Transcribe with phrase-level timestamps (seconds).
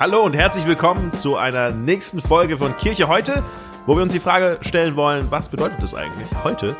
[0.00, 3.44] Hallo und herzlich willkommen zu einer nächsten Folge von Kirche heute,
[3.84, 6.74] wo wir uns die Frage stellen wollen, was bedeutet es eigentlich heute,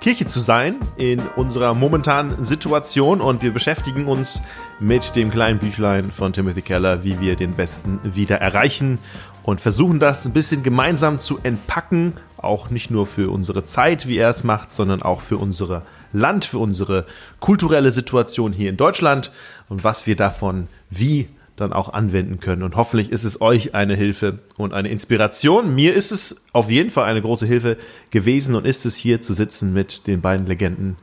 [0.00, 3.20] Kirche zu sein in unserer momentanen Situation?
[3.20, 4.40] Und wir beschäftigen uns
[4.80, 8.98] mit dem kleinen Büchlein von Timothy Keller, wie wir den Westen wieder erreichen
[9.42, 14.16] und versuchen das ein bisschen gemeinsam zu entpacken, auch nicht nur für unsere Zeit, wie
[14.16, 15.82] er es macht, sondern auch für unsere
[16.14, 17.04] Land, für unsere
[17.40, 19.32] kulturelle Situation hier in Deutschland
[19.68, 22.62] und was wir davon wie dann auch anwenden können.
[22.62, 25.74] Und hoffentlich ist es euch eine Hilfe und eine Inspiration.
[25.74, 27.76] Mir ist es auf jeden Fall eine große Hilfe
[28.10, 30.96] gewesen und ist es hier zu sitzen mit den beiden Legenden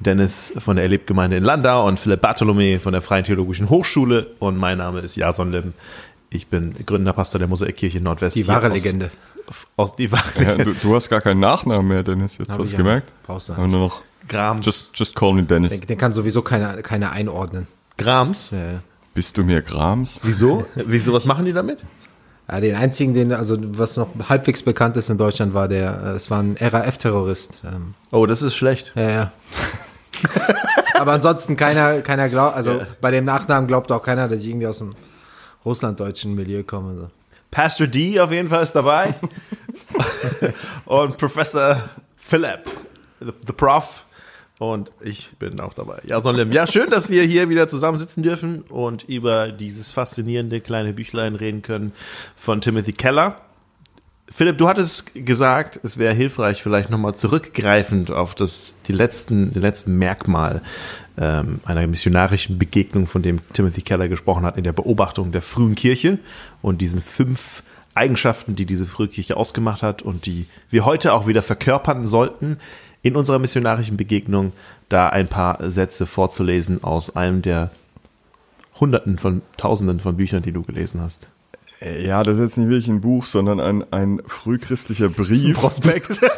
[0.00, 4.28] Dennis von der Erlebgemeinde in Landau und Philipp Bartholomä von der Freien Theologischen Hochschule.
[4.38, 5.74] Und mein Name ist Jason Lim.
[6.30, 8.36] Ich bin gründender Pastor der Mosaikkirche Nordwest.
[8.36, 9.10] Die wahre Legende.
[9.76, 12.38] Aus die wahre Ja, du, du hast gar keinen Nachnamen mehr, Dennis.
[12.38, 12.78] Jetzt Hab hast du ja.
[12.78, 13.10] gemerkt.
[13.24, 14.64] Brauchst du Aber nur noch Grams.
[14.64, 15.70] just, just call me Dennis.
[15.70, 17.66] Den, den kann sowieso keiner, keiner einordnen.
[17.96, 18.50] Grams?
[18.52, 18.82] Ja, ja.
[19.18, 20.20] Bist du mir Grams?
[20.22, 20.64] Wieso?
[20.76, 21.12] Wieso?
[21.12, 21.80] Was machen die damit?
[22.48, 26.08] Ja, den einzigen, den, also was noch halbwegs bekannt ist in Deutschland, war der, äh,
[26.10, 27.54] es war ein RAF-Terrorist.
[27.64, 28.92] Ähm, Oh, das ist schlecht.
[28.94, 29.32] ja, ja.
[30.94, 32.86] Aber ansonsten keiner, keiner glaubt, also Ja.
[33.00, 34.90] bei dem Nachnamen glaubt auch keiner, dass ich irgendwie aus dem
[35.64, 36.94] russlanddeutschen Milieu komme.
[36.94, 37.10] So.
[37.50, 39.16] Pastor D auf jeden Fall ist dabei.
[40.84, 42.60] und Professor Philip,
[43.18, 44.04] the, the Prof.
[44.58, 46.00] Und ich bin auch dabei.
[46.04, 46.50] Ja, Sonlim.
[46.50, 51.62] Ja, schön, dass wir hier wieder zusammensitzen dürfen und über dieses faszinierende kleine Büchlein reden
[51.62, 51.92] können
[52.34, 53.40] von Timothy Keller.
[54.30, 59.62] Philipp, du hattest gesagt, es wäre hilfreich, vielleicht nochmal zurückgreifend auf das, die letzten, den
[59.62, 60.60] letzten Merkmal
[61.16, 65.76] ähm, einer missionarischen Begegnung, von dem Timothy Keller gesprochen hat, in der Beobachtung der frühen
[65.76, 66.18] Kirche
[66.60, 67.62] und diesen fünf
[67.94, 72.58] Eigenschaften, die diese frühe Kirche ausgemacht hat und die wir heute auch wieder verkörpern sollten
[73.02, 74.52] in unserer missionarischen Begegnung,
[74.88, 77.70] da ein paar Sätze vorzulesen aus einem der
[78.80, 81.30] Hunderten von Tausenden von Büchern, die du gelesen hast.
[81.80, 85.56] Ja, das ist jetzt nicht wirklich ein Buch, sondern ein, ein frühchristlicher Brief.
[85.56, 86.20] Prospekt.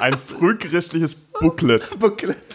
[0.00, 1.82] Ein frühchristliches Booklet.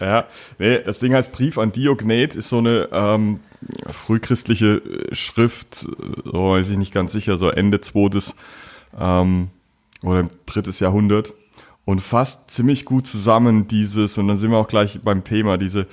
[0.00, 0.26] Ja,
[0.58, 3.40] nee, das Ding heißt Brief an Diognet, ist so eine ähm,
[3.86, 5.86] frühchristliche äh, Schrift,
[6.24, 8.34] so weiß ich nicht ganz sicher, so Ende zweites
[8.98, 9.48] ähm,
[10.02, 11.34] oder drittes Jahrhundert
[11.84, 15.86] und fasst ziemlich gut zusammen dieses, und dann sind wir auch gleich beim Thema, diese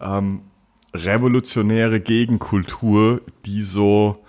[0.00, 0.40] ähm,
[0.94, 4.24] revolutionäre Gegenkultur, die so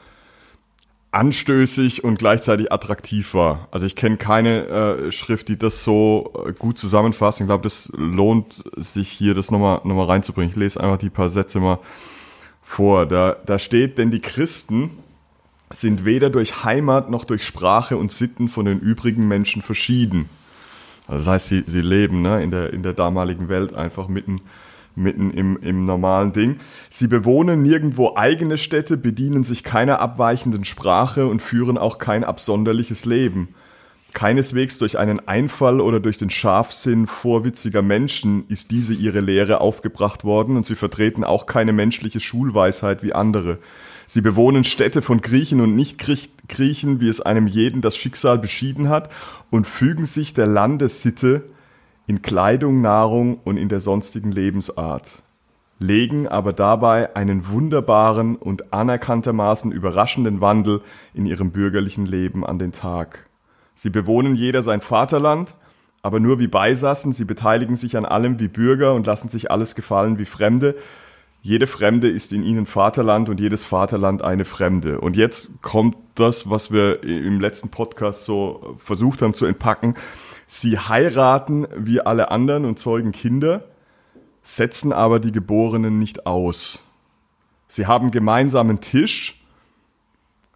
[1.11, 3.69] anstößig und gleichzeitig attraktiv war.
[3.71, 7.39] Also ich kenne keine äh, Schrift, die das so äh, gut zusammenfasst.
[7.39, 10.51] Ich glaube, das lohnt sich hier, das nochmal noch mal reinzubringen.
[10.51, 11.79] Ich lese einfach die paar Sätze mal
[12.61, 13.05] vor.
[13.05, 14.91] Da, da steht, denn die Christen
[15.71, 20.29] sind weder durch Heimat noch durch Sprache und Sitten von den übrigen Menschen verschieden.
[21.07, 24.41] Also das heißt, sie, sie leben ne, in, der, in der damaligen Welt einfach mitten,
[24.95, 26.57] mitten im, im normalen Ding.
[26.89, 33.05] Sie bewohnen nirgendwo eigene Städte, bedienen sich keiner abweichenden Sprache und führen auch kein absonderliches
[33.05, 33.49] Leben.
[34.13, 40.23] Keineswegs durch einen Einfall oder durch den Scharfsinn vorwitziger Menschen ist diese ihre Lehre aufgebracht
[40.23, 43.59] worden und sie vertreten auch keine menschliche Schulweisheit wie andere.
[44.07, 49.09] Sie bewohnen Städte von Griechen und Nicht-Griechen, wie es einem jeden das Schicksal beschieden hat,
[49.49, 51.43] und fügen sich der Landessitte
[52.07, 55.23] in Kleidung, Nahrung und in der sonstigen Lebensart,
[55.79, 60.81] legen aber dabei einen wunderbaren und anerkanntermaßen überraschenden Wandel
[61.13, 63.25] in ihrem bürgerlichen Leben an den Tag.
[63.73, 65.55] Sie bewohnen jeder sein Vaterland,
[66.01, 69.73] aber nur wie Beisassen, sie beteiligen sich an allem wie Bürger und lassen sich alles
[69.73, 70.75] gefallen wie Fremde.
[71.45, 74.99] Jede Fremde ist in ihnen Vaterland und jedes Vaterland eine Fremde.
[74.99, 79.93] Und jetzt kommt das, was wir im letzten Podcast so versucht haben zu entpacken.
[80.47, 83.63] Sie heiraten wie alle anderen und zeugen Kinder,
[84.41, 86.79] setzen aber die Geborenen nicht aus.
[87.67, 89.39] Sie haben gemeinsamen Tisch,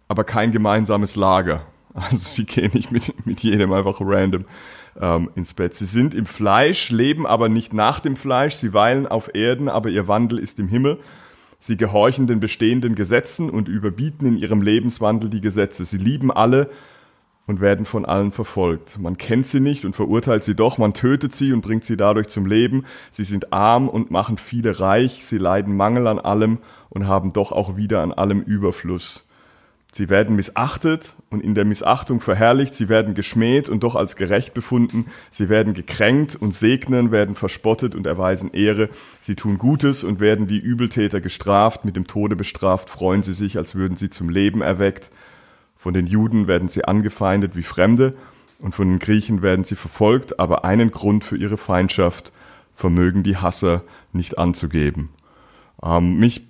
[0.08, 1.62] aber kein gemeinsames Lager.
[1.94, 4.44] Also sie gehen nicht mit, mit jedem einfach random
[4.98, 5.74] ähm, ins Bett.
[5.74, 8.54] Sie sind im Fleisch, leben aber nicht nach dem Fleisch.
[8.54, 10.98] Sie weilen auf Erden, aber ihr Wandel ist im Himmel.
[11.58, 15.84] Sie gehorchen den bestehenden Gesetzen und überbieten in ihrem Lebenswandel die Gesetze.
[15.84, 16.70] Sie lieben alle
[17.46, 18.98] und werden von allen verfolgt.
[18.98, 22.28] Man kennt sie nicht und verurteilt sie doch, man tötet sie und bringt sie dadurch
[22.28, 22.86] zum Leben.
[23.10, 27.52] Sie sind arm und machen viele reich, sie leiden Mangel an allem und haben doch
[27.52, 29.26] auch wieder an allem Überfluss.
[29.92, 34.54] Sie werden missachtet und in der Missachtung verherrlicht, sie werden geschmäht und doch als gerecht
[34.54, 38.88] befunden, sie werden gekränkt und segnen, werden verspottet und erweisen Ehre,
[39.20, 43.58] sie tun Gutes und werden wie Übeltäter gestraft, mit dem Tode bestraft, freuen sie sich,
[43.58, 45.10] als würden sie zum Leben erweckt.
[45.76, 48.14] Von den Juden werden sie angefeindet wie Fremde
[48.60, 52.32] und von den Griechen werden sie verfolgt, aber einen Grund für ihre Feindschaft
[52.74, 53.82] vermögen die Hasser
[54.12, 55.08] nicht anzugeben.
[55.82, 56.42] Ähm, mich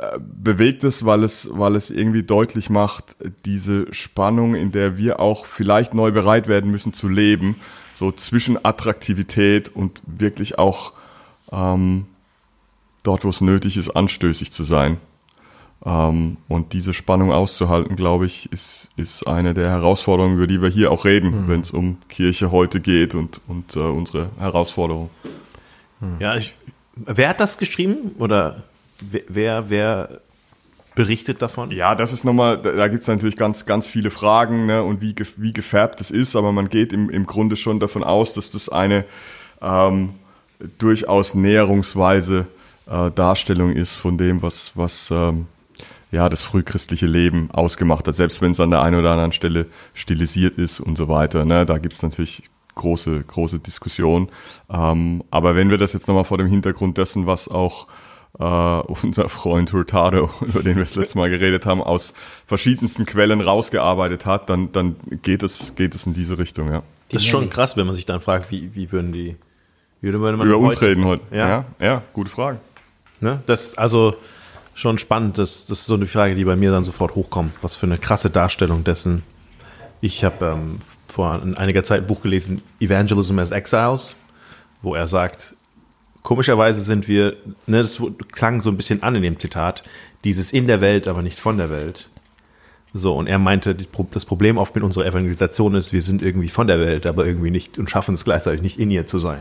[0.00, 5.20] äh, bewegt es, weil es, weil es irgendwie deutlich macht, diese Spannung, in der wir
[5.20, 7.56] auch vielleicht neu bereit werden müssen zu leben,
[7.94, 10.92] so zwischen Attraktivität und wirklich auch
[11.52, 12.06] ähm,
[13.04, 14.96] dort, wo es nötig ist, anstößig zu sein.
[15.84, 20.68] Ähm, und diese Spannung auszuhalten, glaube ich, ist, ist eine der Herausforderungen, über die wir
[20.68, 21.48] hier auch reden, mhm.
[21.48, 25.10] wenn es um Kirche heute geht und, und äh, unsere Herausforderungen.
[26.18, 26.56] Ja, ich,
[26.96, 28.16] wer hat das geschrieben?
[28.18, 28.64] Oder
[29.28, 30.20] wer, wer
[30.94, 31.70] berichtet davon?
[31.70, 35.14] Ja, das ist nochmal, da, gibt es natürlich ganz, ganz viele Fragen ne, und wie,
[35.36, 38.68] wie gefärbt es ist, aber man geht im, im Grunde schon davon aus, dass das
[38.68, 39.04] eine
[39.60, 40.10] ähm,
[40.78, 42.46] durchaus näherungsweise
[42.86, 45.46] äh, Darstellung ist von dem, was, was ähm,
[46.10, 49.66] ja, das frühchristliche Leben ausgemacht hat, selbst wenn es an der einen oder anderen Stelle
[49.94, 51.44] stilisiert ist und so weiter.
[51.44, 52.42] Ne, da gibt es natürlich
[52.74, 54.28] große, große Diskussion.
[54.70, 57.86] Ähm, aber wenn wir das jetzt nochmal vor dem Hintergrund dessen, was auch
[58.38, 62.14] äh, unser Freund Hurtado, über den wir das letzte Mal geredet haben, aus
[62.46, 66.82] verschiedensten Quellen rausgearbeitet hat, dann, dann geht es, geht es in diese Richtung, ja.
[67.10, 69.36] Das ist schon krass, wenn man sich dann fragt, wie, wie würden die,
[70.00, 71.22] wie würde man über uns reden heute?
[71.30, 71.48] Ja.
[71.48, 72.58] ja, ja, gute Frage.
[73.20, 73.42] Ne?
[73.44, 74.16] Das, also,
[74.74, 77.52] schon spannend, das, das ist so eine Frage, die bei mir dann sofort hochkommt.
[77.62, 79.22] Was für eine krasse Darstellung dessen.
[80.00, 84.16] Ich habe ähm, vor einiger Zeit ein Buch gelesen, Evangelism as Exiles,
[84.80, 85.54] wo er sagt,
[86.22, 87.36] komischerweise sind wir,
[87.66, 88.02] ne, das
[88.32, 89.82] klang so ein bisschen an in dem Zitat,
[90.24, 92.08] dieses in der Welt, aber nicht von der Welt.
[92.94, 96.66] So, und er meinte, das Problem oft mit unserer Evangelisation ist, wir sind irgendwie von
[96.66, 99.40] der Welt, aber irgendwie nicht und schaffen es gleichzeitig nicht in ihr zu sein.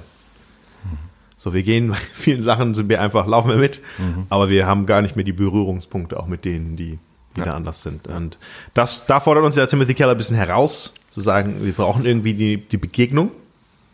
[1.41, 4.27] So, wir gehen, bei vielen Sachen sind wir einfach, laufen wir mit, mhm.
[4.29, 6.99] aber wir haben gar nicht mehr die Berührungspunkte auch mit denen, die,
[7.35, 7.45] die ja.
[7.45, 8.07] da anders sind.
[8.07, 8.37] Und
[8.75, 12.35] das, da fordert uns ja Timothy Keller ein bisschen heraus, zu sagen, wir brauchen irgendwie
[12.35, 13.31] die, die Begegnung,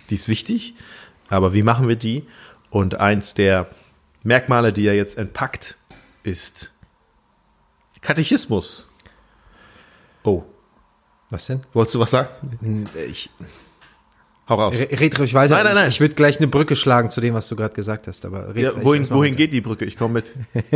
[0.10, 0.76] die ist wichtig,
[1.30, 2.24] aber wie machen wir die?
[2.70, 3.68] Und eins der
[4.24, 5.78] Merkmale, die er jetzt entpackt,
[6.24, 6.72] ist
[8.02, 8.88] Katechismus.
[10.24, 10.44] Oh.
[11.30, 11.62] Was denn?
[11.74, 12.90] Wolltest du was sagen?
[13.10, 13.30] Ich.
[14.48, 14.76] Hau raus.
[14.76, 15.56] Red ruhig weiter.
[15.56, 15.90] Nein, nein, nein.
[15.90, 18.24] Ich, ich würde gleich eine Brücke schlagen zu dem, was du gerade gesagt hast.
[18.24, 19.84] Aber ja, wohin, wohin geht die Brücke?
[19.84, 20.34] Ich komme mit.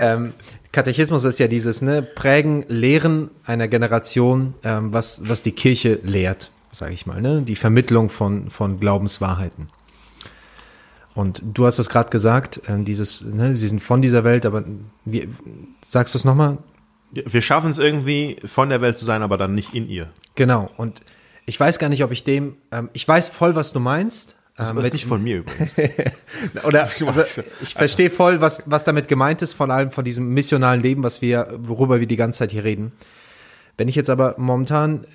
[0.00, 0.32] ähm,
[0.72, 6.50] Katechismus ist ja dieses ne, Prägen, Lehren einer Generation, ähm, was, was die Kirche lehrt,
[6.72, 7.20] sage ich mal.
[7.20, 7.42] Ne?
[7.42, 9.68] Die Vermittlung von, von Glaubenswahrheiten.
[11.16, 14.64] Und du hast es gerade gesagt, äh, dieses, ne, sie sind von dieser Welt, aber
[15.06, 15.26] wie,
[15.80, 16.58] sagst du es nochmal?
[17.10, 20.10] Wir schaffen es irgendwie, von der Welt zu sein, aber dann nicht in ihr.
[20.34, 20.70] Genau.
[20.76, 21.00] Und
[21.46, 24.36] ich weiß gar nicht, ob ich dem, ähm, ich weiß voll, was du meinst.
[24.56, 25.74] Das ähm, ist nicht von mir übrigens.
[26.64, 27.22] Oder also,
[27.62, 31.22] ich verstehe voll, was, was damit gemeint ist, von allem von diesem missionalen Leben, was
[31.22, 32.92] wir, worüber wir die ganze Zeit hier reden.
[33.78, 35.06] Wenn ich jetzt aber momentan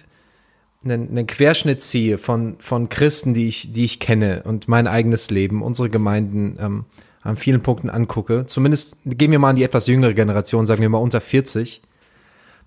[0.83, 5.29] einen, einen Querschnitt ziehe von, von Christen, die ich, die ich kenne und mein eigenes
[5.29, 6.85] Leben, unsere Gemeinden ähm,
[7.21, 10.89] an vielen Punkten angucke, zumindest gehen wir mal an die etwas jüngere Generation, sagen wir
[10.89, 11.81] mal unter 40,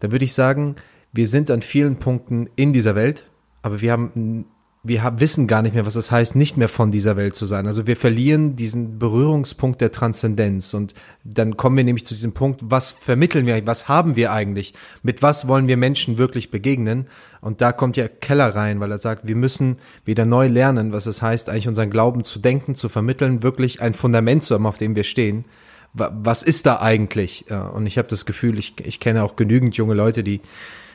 [0.00, 0.76] dann würde ich sagen,
[1.12, 3.28] wir sind an vielen Punkten in dieser Welt,
[3.62, 4.46] aber wir haben
[4.86, 7.46] wir haben, wissen gar nicht mehr, was es heißt, nicht mehr von dieser Welt zu
[7.46, 7.66] sein.
[7.66, 10.92] Also wir verlieren diesen Berührungspunkt der Transzendenz und
[11.24, 15.22] dann kommen wir nämlich zu diesem Punkt, was vermitteln wir, was haben wir eigentlich, mit
[15.22, 17.06] was wollen wir Menschen wirklich begegnen?
[17.44, 19.76] Und da kommt ja Keller rein, weil er sagt, wir müssen
[20.06, 23.92] wieder neu lernen, was es heißt, eigentlich unseren Glauben zu denken, zu vermitteln, wirklich ein
[23.92, 25.44] Fundament zu haben, auf dem wir stehen.
[25.92, 27.44] Was ist da eigentlich?
[27.74, 30.40] Und ich habe das Gefühl, ich, ich kenne auch genügend junge Leute, die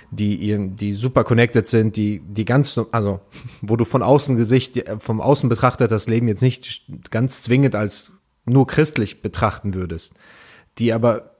[0.09, 3.19] die, die super connected sind, die, die ganz, also,
[3.61, 8.11] wo du von außen Gesicht, vom Außen betrachtet das Leben jetzt nicht ganz zwingend als
[8.45, 10.15] nur christlich betrachten würdest,
[10.79, 11.35] die aber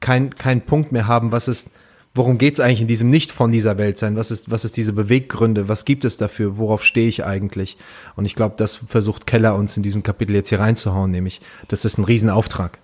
[0.00, 1.70] kein, kein Punkt mehr haben, was ist,
[2.18, 4.16] worum geht's eigentlich in diesem nicht von dieser Welt sein?
[4.16, 5.68] Was ist, was ist diese Beweggründe?
[5.68, 6.58] Was gibt es dafür?
[6.58, 7.78] Worauf stehe ich eigentlich?
[8.16, 11.86] Und ich glaube, das versucht Keller uns in diesem Kapitel jetzt hier reinzuhauen, nämlich, das
[11.86, 12.78] ist ein Riesenauftrag.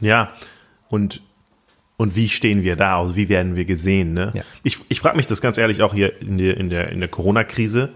[0.00, 0.32] Ja,
[0.88, 1.20] und
[1.98, 3.00] und wie stehen wir da?
[3.00, 4.14] Also wie werden wir gesehen?
[4.14, 4.30] Ne?
[4.32, 4.42] Ja.
[4.62, 7.08] Ich, ich frage mich das ganz ehrlich auch hier in der, in der, in der
[7.08, 7.90] Corona-Krise,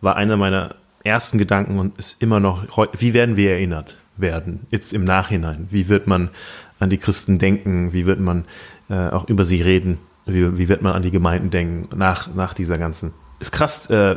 [0.00, 4.92] war einer meiner ersten Gedanken und ist immer noch, wie werden wir erinnert werden, jetzt
[4.92, 5.66] im Nachhinein?
[5.70, 6.30] Wie wird man
[6.78, 7.92] an die Christen denken?
[7.92, 8.44] Wie wird man
[8.88, 9.98] äh, auch über sie reden?
[10.28, 13.12] Wie, wie wird man an die Gemeinden denken nach, nach dieser ganzen?
[13.40, 14.16] Ist krass, äh,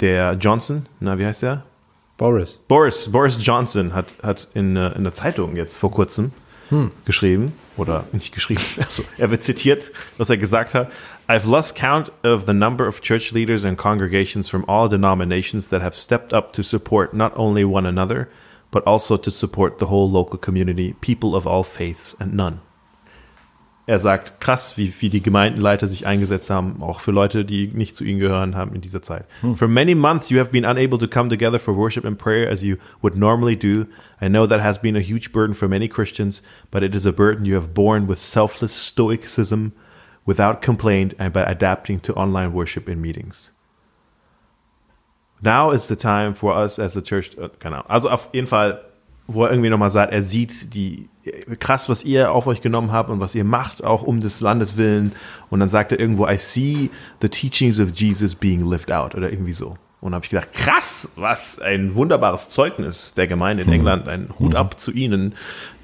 [0.00, 1.64] der Johnson, na, wie heißt der?
[2.16, 2.58] Boris.
[2.68, 6.32] Boris, Boris Johnson hat, hat in, äh, in der Zeitung jetzt vor kurzem
[6.68, 6.90] hm.
[7.04, 10.90] geschrieben, oder nicht geschrieben, also er wird zitiert, was er gesagt hat.
[11.28, 15.82] I've lost count of the number of church leaders and congregations from all denominations that
[15.82, 18.28] have stepped up to support not only one another,
[18.70, 22.60] but also to support the whole local community, people of all faiths and none.
[23.88, 27.96] Er sagt, krass, wie, wie die Gemeindenleiter sich eingesetzt haben, auch für Leute, die nicht
[27.96, 29.24] zu ihnen gehören haben in dieser Zeit.
[29.54, 32.62] For many months you have been unable to come together for worship and prayer as
[32.62, 33.86] you would normally do.
[34.20, 37.12] I know that has been a huge burden for many Christians, but it is a
[37.12, 39.72] burden you have borne with selfless stoicism,
[40.26, 43.52] without complaint, and by adapting to online worship in meetings.
[45.40, 47.88] Now is the time for us as a church, keine Ahnung.
[47.88, 48.82] Also auf jeden Fall,
[49.30, 51.06] wo er irgendwie nochmal sagt, er sieht die,
[51.60, 54.78] krass, was ihr auf euch genommen habt und was ihr macht, auch um des Landes
[54.78, 55.12] willen.
[55.50, 59.30] Und dann sagt er irgendwo, I see the teachings of Jesus being lived out oder
[59.30, 59.76] irgendwie so.
[60.00, 64.54] Und habe ich gedacht, krass, was ein wunderbares Zeugnis der Gemeinde in England, ein Hut
[64.54, 65.34] ab zu ihnen,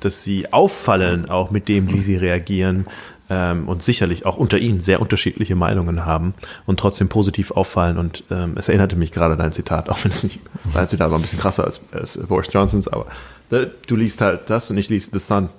[0.01, 2.87] dass sie auffallen, auch mit dem, wie sie reagieren
[3.29, 6.35] ähm, und sicherlich auch unter ihnen sehr unterschiedliche Meinungen haben
[6.65, 7.99] und trotzdem positiv auffallen.
[7.99, 10.41] Und ähm, es erinnerte mich gerade an dein Zitat, auch wenn es nicht,
[10.75, 13.07] dein Zitat war ein bisschen krasser als, als Boris Johnsons, aber
[13.51, 15.49] du liest halt das und ich liest The Sun.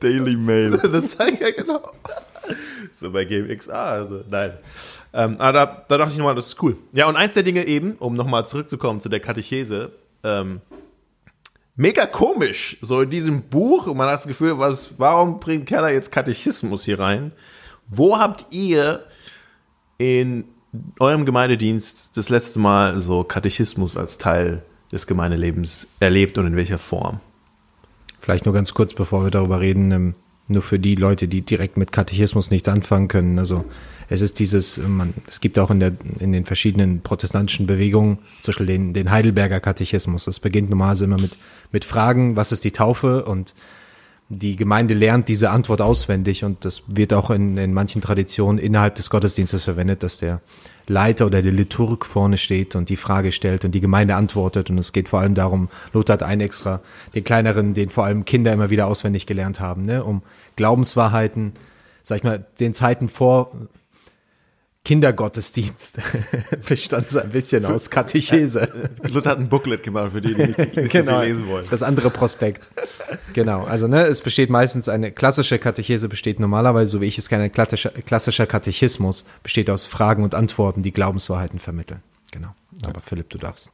[0.00, 0.78] Daily Mail.
[0.92, 1.92] das sei ja genau.
[2.94, 4.58] So bei GameXA, also nein.
[5.12, 6.76] Ähm, aber da, da dachte ich nochmal, das ist cool.
[6.92, 9.92] Ja, und eins der Dinge eben, um nochmal zurückzukommen zu der Katechese,
[10.22, 10.60] ähm,
[11.76, 15.90] mega komisch, so in diesem Buch, und man hat das Gefühl, was, warum bringt Keller
[15.90, 17.32] jetzt Katechismus hier rein?
[17.88, 19.06] Wo habt ihr
[19.98, 20.44] in
[20.98, 26.78] eurem Gemeindedienst das letzte Mal so Katechismus als Teil des Gemeindelebens erlebt und in welcher
[26.78, 27.20] Form?
[28.20, 30.14] Vielleicht nur ganz kurz, bevor wir darüber reden, ähm,
[30.48, 33.38] nur für die Leute, die direkt mit Katechismus nichts anfangen können.
[33.38, 33.64] Also
[34.08, 38.52] es ist dieses, man, es gibt auch in, der, in den verschiedenen protestantischen Bewegungen, zum
[38.52, 40.24] Beispiel den, den Heidelberger Katechismus.
[40.24, 41.36] Das beginnt normalerweise immer mit,
[41.70, 43.24] mit Fragen, was ist die Taufe?
[43.24, 43.54] Und
[44.32, 48.94] die Gemeinde lernt diese Antwort auswendig und das wird auch in, in manchen Traditionen innerhalb
[48.94, 50.40] des Gottesdienstes verwendet, dass der
[50.86, 54.70] Leiter oder der Liturg vorne steht und die Frage stellt und die Gemeinde antwortet.
[54.70, 56.80] Und es geht vor allem darum, Lothar hat einen extra,
[57.12, 60.22] den kleineren, den vor allem Kinder immer wieder auswendig gelernt haben, ne, um
[60.54, 61.54] Glaubenswahrheiten,
[62.04, 63.50] sag ich mal, den Zeiten vor
[64.84, 65.98] Kindergottesdienst
[66.68, 68.90] bestand so ein bisschen aus Katechese.
[69.12, 71.66] Luther hat ein Booklet gemacht für die, die nicht, nicht so viel genau, lesen wollen.
[71.70, 72.70] das andere Prospekt.
[73.34, 77.28] Genau, also ne, es besteht meistens eine klassische Katechese besteht normalerweise, so wie ich es
[77.28, 82.02] kenne, klassischer, klassischer Katechismus besteht aus Fragen und Antworten, die Glaubenswahrheiten vermitteln.
[82.32, 82.54] Genau.
[82.84, 83.70] Aber Philipp, du darfst.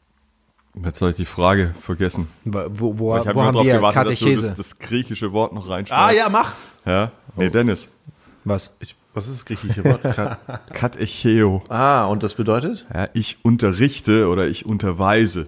[0.84, 2.28] Jetzt habe ich die Frage vergessen.
[2.44, 4.34] Wo, wo, Ich habe wo haben darauf wir gewartet, Katechese?
[4.34, 6.10] dass du das, das griechische Wort noch reinschmeißt.
[6.10, 6.54] Ah ja, mach.
[6.84, 7.12] Ja?
[7.36, 7.88] Nee, Dennis.
[8.44, 8.72] Was?
[8.80, 10.02] Ich, was ist das griechische Wort?
[10.14, 11.62] Kat- Katecheo.
[11.68, 12.86] ah, und das bedeutet?
[12.94, 15.46] Ja, ich unterrichte oder ich unterweise.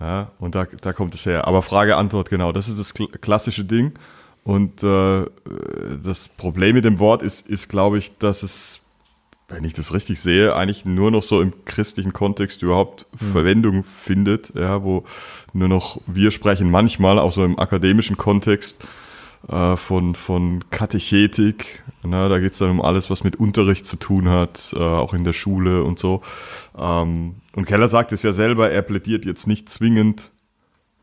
[0.00, 1.46] Ja, und da, da kommt es her.
[1.46, 2.52] Aber Frage, Antwort, genau.
[2.52, 3.92] Das ist das kl- klassische Ding.
[4.44, 5.24] Und äh,
[6.04, 8.78] das Problem mit dem Wort ist, ist glaube ich, dass es,
[9.48, 14.52] wenn ich das richtig sehe, eigentlich nur noch so im christlichen Kontext überhaupt Verwendung findet,
[14.54, 15.04] ja, wo
[15.52, 18.84] nur noch wir sprechen manchmal, auch so im akademischen Kontext,
[19.48, 21.82] äh, von, von Katechetik.
[22.02, 25.12] Ne, da geht es dann um alles, was mit Unterricht zu tun hat, äh, auch
[25.12, 26.22] in der Schule und so.
[26.78, 30.30] Ähm, und Keller sagt es ja selber, er plädiert jetzt nicht zwingend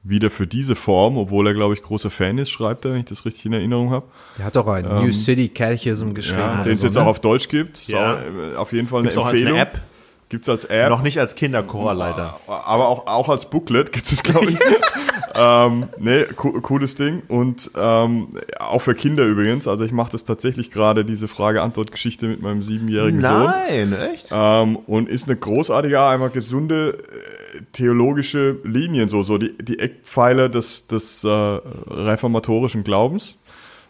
[0.04, 3.06] wieder für diese Form, obwohl er, glaube ich, großer Fan ist, schreibt er, wenn ich
[3.06, 4.06] das richtig in Erinnerung habe.
[4.38, 6.40] Er hat auch ein New City Catechism geschrieben.
[6.40, 7.02] Ja, den es so, jetzt ne?
[7.02, 7.88] auch auf Deutsch gibt.
[7.88, 8.16] Ja.
[8.16, 9.60] auch, äh, auf jeden Fall eine Gibt's auch als Empfehlung.
[9.60, 9.82] eine App?
[10.28, 10.90] Gibt's als App.
[10.90, 12.40] Noch nicht als Kinderchor leider.
[12.48, 14.60] Aber auch, auch als Booklet gibt es, glaube ich.
[15.36, 17.24] ähm, nee, co cooles Ding.
[17.28, 19.68] Und ähm, auch für Kinder übrigens.
[19.68, 23.46] Also ich mache das tatsächlich gerade, diese Frage-Antwort-Geschichte mit meinem siebenjährigen Sohn.
[23.46, 24.28] Nein, echt?
[24.32, 30.50] Ähm, und ist eine großartige, einmal gesunde äh, theologische Linien, so, so die, die Eckpfeiler
[30.50, 33.38] des, des äh, reformatorischen Glaubens.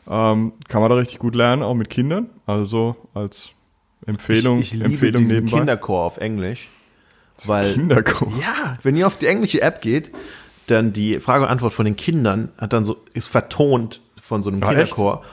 [0.09, 2.29] Ähm, kann man da richtig gut lernen, auch mit Kindern.
[2.45, 3.51] Also so als
[4.05, 5.57] Empfehlung, ich, ich liebe Empfehlung diesen nebenbei.
[5.59, 6.67] Kinderchor auf Englisch.
[7.45, 8.31] Weil, Kinderchor.
[8.39, 10.12] ja, wenn ihr auf die englische App geht,
[10.67, 14.50] dann die Frage und Antwort von den Kindern hat dann so, ist vertont von so
[14.50, 15.24] einem Ah, Kinderchor.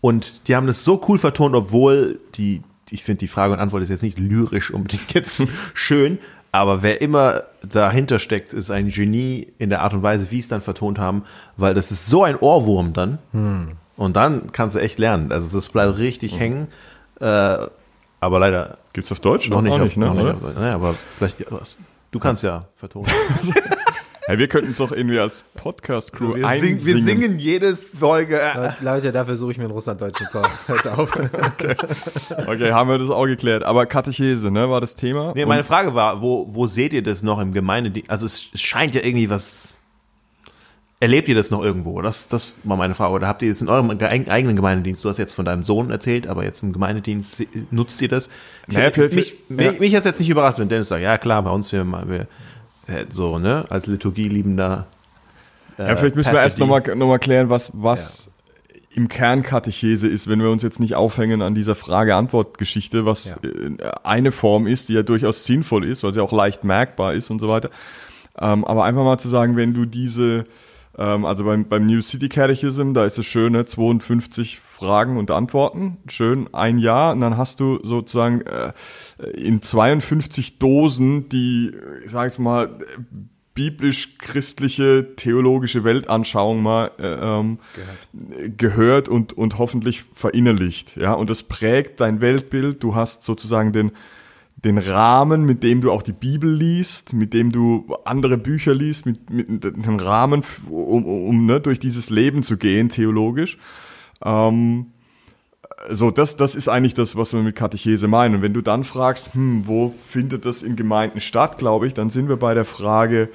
[0.00, 3.82] Und die haben das so cool vertont, obwohl die, ich finde, die Frage und Antwort
[3.82, 6.18] ist jetzt nicht lyrisch unbedingt jetzt schön,
[6.52, 10.40] aber wer immer dahinter steckt, ist ein Genie in der Art und Weise, wie sie
[10.40, 11.22] es dann vertont haben,
[11.56, 13.18] weil das ist so ein Ohrwurm dann.
[13.96, 15.30] Und dann kannst du echt lernen.
[15.30, 16.66] Also das bleibt richtig hängen.
[17.20, 17.66] Äh,
[18.22, 19.48] aber leider Gibt's auf Deutsch?
[19.48, 21.78] noch nicht, Auch auf, ne, noch nicht auf, naja, aber vielleicht ja, was.
[22.10, 23.06] Du kannst ja vertonen.
[24.30, 26.86] Hey, wir könnten es doch irgendwie als Podcast-Crew wir, sing, einsingen.
[26.86, 28.40] wir singen jede Folge.
[28.80, 30.48] Leute, dafür suche ich mir einen russlanddeutschen Chor.
[30.66, 31.12] Hört auf.
[32.46, 33.64] Okay, haben wir das auch geklärt.
[33.64, 35.32] Aber Katechese, ne, war das Thema.
[35.34, 38.08] Nee, meine Frage war, wo, wo seht ihr das noch im Gemeindedienst?
[38.08, 39.72] Also es, es scheint ja irgendwie was.
[41.02, 42.00] Erlebt ihr das noch irgendwo?
[42.02, 43.14] Das, das war meine Frage.
[43.14, 45.02] Oder habt ihr es in eurem ge- eigenen Gemeindedienst?
[45.02, 48.28] Du hast jetzt von deinem Sohn erzählt, aber jetzt im Gemeindedienst nutzt ihr das?
[48.68, 49.72] Ich, Naja, für- für- mich mich, ja.
[49.72, 52.26] mich hat jetzt nicht überrascht, wenn Dennis sagt, ja klar, bei uns wir, wir
[53.10, 54.86] so, ne, als liturgieliebender.
[55.78, 58.30] ja, vielleicht müssen wir erst nochmal noch mal klären, was, was
[58.92, 63.48] im Kern Katechese ist, wenn wir uns jetzt nicht aufhängen an dieser Frage-Antwort-Geschichte, was Ja.
[63.48, 67.30] äh, eine Form ist, die ja durchaus sinnvoll ist, weil sie auch leicht merkbar ist
[67.30, 67.70] und so weiter.
[68.38, 70.44] Ähm, aber einfach mal zu sagen, wenn du diese,
[70.98, 75.30] ähm, also beim, beim New City Catechism, da ist es schön, ne, 52 Fragen und
[75.30, 78.72] Antworten, schön ein Jahr, und dann hast du sozusagen äh,
[79.36, 81.70] in 52 Dosen die,
[82.02, 82.78] ich sage jetzt mal,
[83.54, 87.58] biblisch-christliche theologische Weltanschauung mal äh, ähm,
[88.56, 90.96] gehört und, und hoffentlich verinnerlicht.
[90.96, 92.82] Ja, und das prägt dein Weltbild.
[92.82, 93.92] Du hast sozusagen den,
[94.56, 99.04] den Rahmen, mit dem du auch die Bibel liest, mit dem du andere Bücher liest,
[99.04, 103.58] mit, mit den Rahmen, f- um, um ne, durch dieses Leben zu gehen, theologisch.
[104.24, 104.86] Ähm,
[105.88, 108.36] so, das, das ist eigentlich das, was wir mit Katechese meinen.
[108.36, 112.10] Und wenn du dann fragst, hm, wo findet das in Gemeinden statt, glaube ich, dann
[112.10, 113.30] sind wir bei der Frage,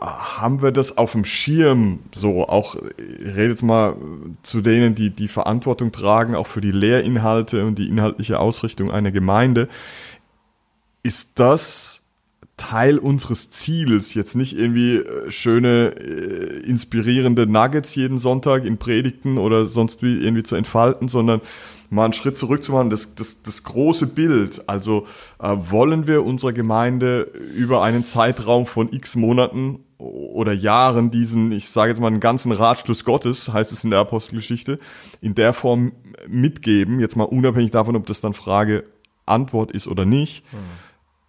[0.00, 3.96] ah, haben wir das auf dem Schirm so, auch, ich rede jetzt mal
[4.42, 9.10] zu denen, die die Verantwortung tragen, auch für die Lehrinhalte und die inhaltliche Ausrichtung einer
[9.10, 9.68] Gemeinde.
[11.02, 12.03] Ist das
[12.56, 19.38] Teil unseres Ziels, jetzt nicht irgendwie äh, schöne, äh, inspirierende Nuggets jeden Sonntag in Predigten
[19.38, 21.40] oder sonst wie irgendwie zu entfalten, sondern
[21.90, 24.68] mal einen Schritt zurück zu machen, das, das, das große Bild.
[24.68, 25.06] Also
[25.40, 27.22] äh, wollen wir unserer Gemeinde
[27.56, 32.52] über einen Zeitraum von x Monaten oder Jahren diesen, ich sage jetzt mal, einen ganzen
[32.52, 34.78] Ratschluss Gottes, heißt es in der Apostelgeschichte,
[35.20, 35.92] in der Form
[36.28, 38.84] mitgeben, jetzt mal unabhängig davon, ob das dann Frage
[39.26, 40.44] Antwort ist oder nicht.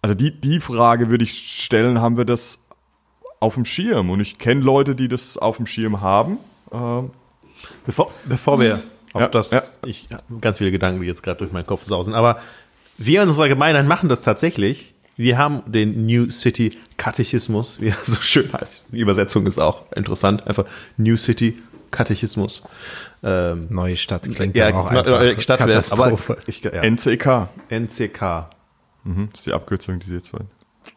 [0.06, 2.58] Also die, die Frage würde ich stellen, haben wir das
[3.40, 4.08] auf dem Schirm?
[4.10, 6.38] Und ich kenne Leute, die das auf dem Schirm haben.
[6.72, 7.10] Ähm,
[7.84, 9.62] Bevor, bevor wir auf Ja, das, ja.
[9.84, 12.38] ich habe ganz viele Gedanken, die jetzt gerade durch meinen Kopf sausen, aber
[12.98, 14.94] wir in unserer Gemeinheit machen das tatsächlich.
[15.16, 18.84] Wir haben den New City Katechismus, wie er so schön heißt.
[18.92, 20.46] Die Übersetzung ist auch interessant.
[20.46, 20.66] Einfach
[20.98, 21.58] New City
[21.90, 22.62] Katechismus.
[23.24, 26.34] Ähm, Neue Stadt klingt ja, auch einfach Stadt wäre- Katastrophe.
[26.34, 27.48] Aber ich, ja, NCK.
[27.70, 28.50] NCK.
[29.06, 30.48] Mhm, das ist die Abkürzung, die sie jetzt wollen.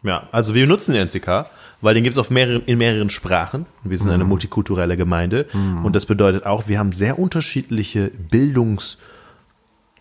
[0.04, 1.46] Ja, also wir nutzen den NCK,
[1.82, 3.66] weil den gibt es mehreren, in mehreren Sprachen.
[3.84, 5.48] Wir sind eine multikulturelle Gemeinde
[5.84, 8.12] und das bedeutet auch, wir haben sehr unterschiedliche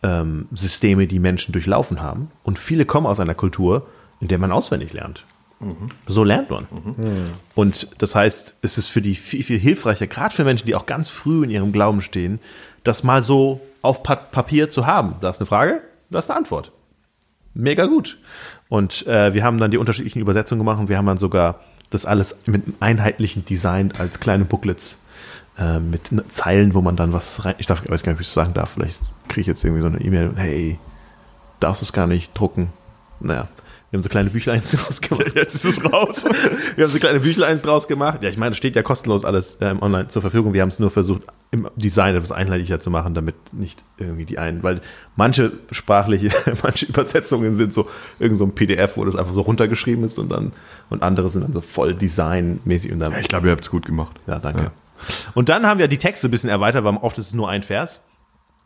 [0.02, 3.86] Bildungssysteme, ähm, die Menschen durchlaufen haben und viele kommen aus einer Kultur,
[4.20, 5.24] in der man auswendig lernt.
[6.06, 6.68] So lernt man.
[7.56, 10.86] Und das heißt, es ist für die viel, viel hilfreicher, gerade für Menschen, die auch
[10.86, 12.38] ganz früh in ihrem Glauben stehen,
[12.84, 15.16] das mal so auf Pa- Papier zu haben.
[15.20, 16.70] Da ist eine Frage, da ist eine Antwort
[17.58, 18.16] mega gut.
[18.68, 22.06] Und äh, wir haben dann die unterschiedlichen Übersetzungen gemacht und wir haben dann sogar das
[22.06, 25.02] alles mit einem einheitlichen Design als kleine Booklets
[25.58, 27.54] äh, mit Zeilen, wo man dann was rein.
[27.58, 28.70] Ich darf, ich weiß gar nicht, ob ich das sagen darf.
[28.70, 30.78] Vielleicht kriege ich jetzt irgendwie so eine E-Mail, hey,
[31.60, 32.72] darfst du es gar nicht drucken?
[33.20, 33.48] Naja.
[33.90, 35.32] Wir haben so kleine Büchleins draus gemacht.
[35.34, 36.24] Jetzt ist es raus.
[36.76, 38.22] Wir haben so kleine Büchleins draus gemacht.
[38.22, 40.52] Ja, ich meine, es steht ja kostenlos alles ähm, online zur Verfügung.
[40.52, 44.38] Wir haben es nur versucht, im Design etwas einheitlicher zu machen, damit nicht irgendwie die
[44.38, 44.80] einen, weil
[45.16, 46.30] manche sprachliche,
[46.62, 50.30] manche Übersetzungen sind so irgend so ein PDF, wo das einfach so runtergeschrieben ist und
[50.30, 50.52] dann
[50.90, 53.86] und andere sind dann so voll designmäßig und dann ich glaube, ihr habt es gut
[53.86, 54.14] gemacht.
[54.26, 54.72] ja, danke.
[55.34, 57.62] Und dann haben wir die Texte ein bisschen erweitert, weil oft ist es nur ein
[57.62, 58.00] Vers.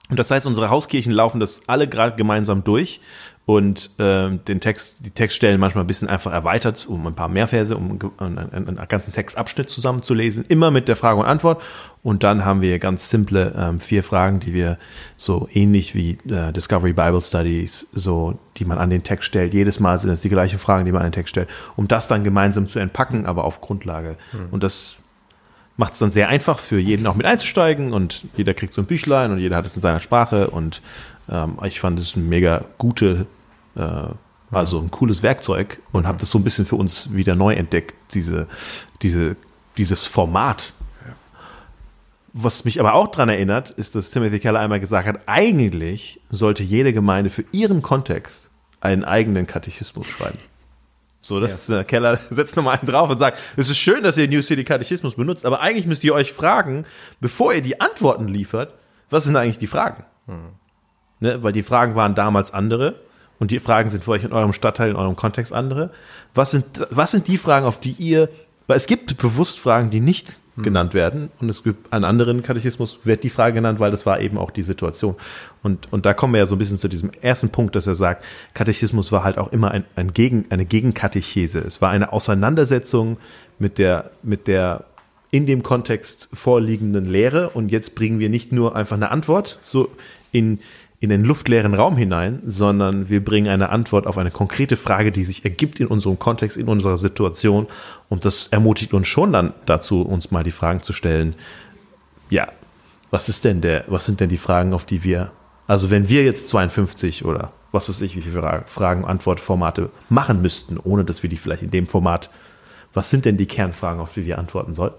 [0.08, 3.00] Und das heißt, unsere Hauskirchen laufen das alle gerade gemeinsam durch
[3.44, 7.48] und ähm, den Text, die Textstellen manchmal ein bisschen einfach erweitert, um ein paar mehr
[7.48, 11.60] Verse, um einen, einen, einen ganzen Textabschnitt zusammenzulesen, immer mit der Frage und Antwort.
[12.04, 14.78] Und dann haben wir ganz simple ähm, vier Fragen, die wir
[15.16, 19.54] so ähnlich wie äh, Discovery Bible Studies, so die man an den Text stellt.
[19.54, 22.06] Jedes Mal sind es die gleichen Fragen, die man an den Text stellt, um das
[22.06, 24.16] dann gemeinsam zu entpacken, aber auf Grundlage.
[24.52, 24.98] Und das
[25.76, 28.86] macht es dann sehr einfach für jeden auch mit einzusteigen und jeder kriegt so ein
[28.86, 30.82] Büchlein und jeder hat es in seiner Sprache und
[31.28, 33.26] ähm, ich fand es ein mega gute,
[33.76, 34.06] äh,
[34.50, 37.94] also ein cooles Werkzeug und habe das so ein bisschen für uns wieder neu entdeckt,
[38.14, 38.46] diese,
[39.02, 39.36] diese,
[39.76, 40.74] dieses Format.
[42.34, 46.62] Was mich aber auch daran erinnert, ist, dass Timothy Keller einmal gesagt hat, eigentlich sollte
[46.62, 50.38] jede Gemeinde für ihren Kontext einen eigenen Katechismus schreiben.
[51.20, 54.16] So, das ist, äh, Keller setzt nochmal einen drauf und sagt, es ist schön, dass
[54.16, 56.84] ihr New City Katechismus benutzt, aber eigentlich müsst ihr euch fragen,
[57.20, 58.74] bevor ihr die Antworten liefert,
[59.08, 60.04] was sind eigentlich die Fragen?
[61.22, 62.96] Ne, weil die Fragen waren damals andere
[63.38, 65.90] und die Fragen sind für euch in eurem Stadtteil, in eurem Kontext andere.
[66.34, 68.28] Was sind, was sind die Fragen, auf die ihr,
[68.66, 72.98] weil es gibt bewusst Fragen, die nicht genannt werden und es gibt einen anderen Katechismus,
[73.04, 75.14] wird die Frage genannt, weil das war eben auch die Situation.
[75.62, 77.94] Und, und da kommen wir ja so ein bisschen zu diesem ersten Punkt, dass er
[77.94, 81.60] sagt, Katechismus war halt auch immer ein, ein Gegen, eine Gegenkatechese.
[81.60, 83.16] Es war eine Auseinandersetzung
[83.60, 84.86] mit der, mit der
[85.30, 89.88] in dem Kontext vorliegenden Lehre und jetzt bringen wir nicht nur einfach eine Antwort so
[90.32, 90.60] in,
[91.02, 95.24] in den luftleeren Raum hinein, sondern wir bringen eine Antwort auf eine konkrete Frage, die
[95.24, 97.66] sich ergibt in unserem Kontext, in unserer Situation
[98.08, 101.34] und das ermutigt uns schon dann dazu, uns mal die Fragen zu stellen,
[102.30, 102.48] ja,
[103.10, 105.32] Was ist denn der, was sind denn die Fragen, auf die wir,
[105.66, 111.04] also wenn wir jetzt 52 oder was weiß ich, wie viele Fragen-Antwort-Formate machen müssten, ohne
[111.04, 112.30] dass wir die vielleicht in dem Format,
[112.94, 114.96] was sind denn die Kernfragen, auf die wir antworten sollten?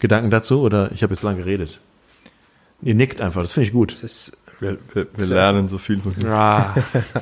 [0.00, 1.80] Gedanken dazu oder ich habe jetzt lange geredet?
[2.84, 3.90] Ihr nickt einfach, das finde ich gut.
[3.90, 6.30] Ist, wir, wir, wir lernen so viel von dir.
[6.30, 6.74] Ah.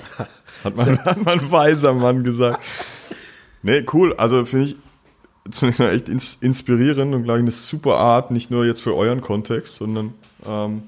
[0.65, 2.61] hat, man, hat man weiser Mann gesagt.
[3.63, 4.13] Nee, cool.
[4.15, 4.77] Also finde ich
[5.51, 9.21] zunächst mal echt inspirierend und glaube ich eine super Art, nicht nur jetzt für euren
[9.21, 10.15] Kontext, sondern
[10.47, 10.83] ähm,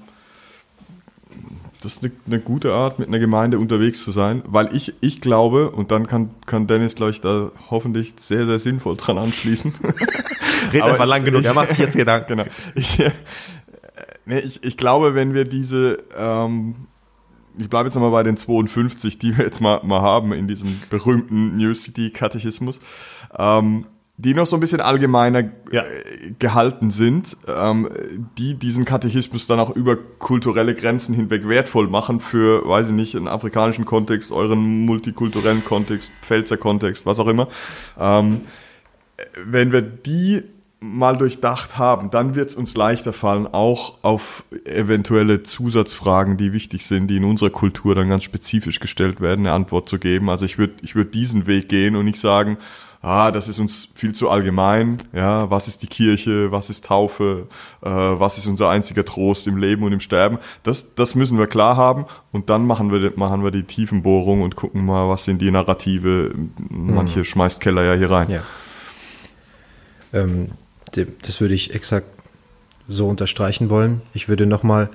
[1.81, 5.21] das ist eine, eine, gute Art, mit einer Gemeinde unterwegs zu sein, weil ich, ich
[5.21, 9.73] glaube, und dann kann, kann Dennis, glaube ich, da hoffentlich sehr, sehr sinnvoll dran anschließen.
[10.73, 12.37] Red einfach lang genug, er macht sich jetzt Gedanken.
[12.37, 12.45] Genau.
[12.73, 12.99] Ich,
[14.25, 16.75] nee, ich, ich glaube, wenn wir diese, ähm,
[17.57, 20.81] ich bleibe jetzt nochmal bei den 52, die wir jetzt mal, mal haben in diesem
[20.89, 22.79] berühmten New City Katechismus,
[23.37, 23.85] ähm,
[24.17, 25.83] die noch so ein bisschen allgemeiner ja.
[25.83, 27.89] Äh, gehalten sind, ähm,
[28.37, 33.15] die diesen Katechismus dann auch über kulturelle Grenzen hinweg wertvoll machen für, weiß ich nicht,
[33.15, 37.49] einen afrikanischen Kontext, euren multikulturellen Kontext, Pfälzer Kontext, was auch immer.
[37.99, 38.41] Ähm,
[39.43, 40.43] wenn wir die
[40.93, 46.85] mal durchdacht haben, dann wird es uns leichter fallen, auch auf eventuelle Zusatzfragen, die wichtig
[46.85, 50.29] sind, die in unserer Kultur dann ganz spezifisch gestellt werden, eine Antwort zu geben.
[50.29, 52.57] Also ich würde ich würd diesen Weg gehen und nicht sagen,
[53.01, 57.47] ah, das ist uns viel zu allgemein, ja, was ist die Kirche, was ist Taufe,
[57.81, 61.45] äh, was ist unser einziger Trost im Leben und im Sterben, das, das müssen wir
[61.45, 65.39] klar haben und dann machen wir, machen wir die Tiefenbohrung und gucken mal, was sind
[65.39, 66.33] die Narrative,
[66.69, 67.25] manche mhm.
[67.25, 68.29] schmeißt Keller ja hier rein.
[68.29, 68.41] Ja.
[70.13, 70.49] Ähm,
[70.95, 72.07] das würde ich exakt
[72.87, 74.01] so unterstreichen wollen.
[74.13, 74.89] Ich würde nochmal,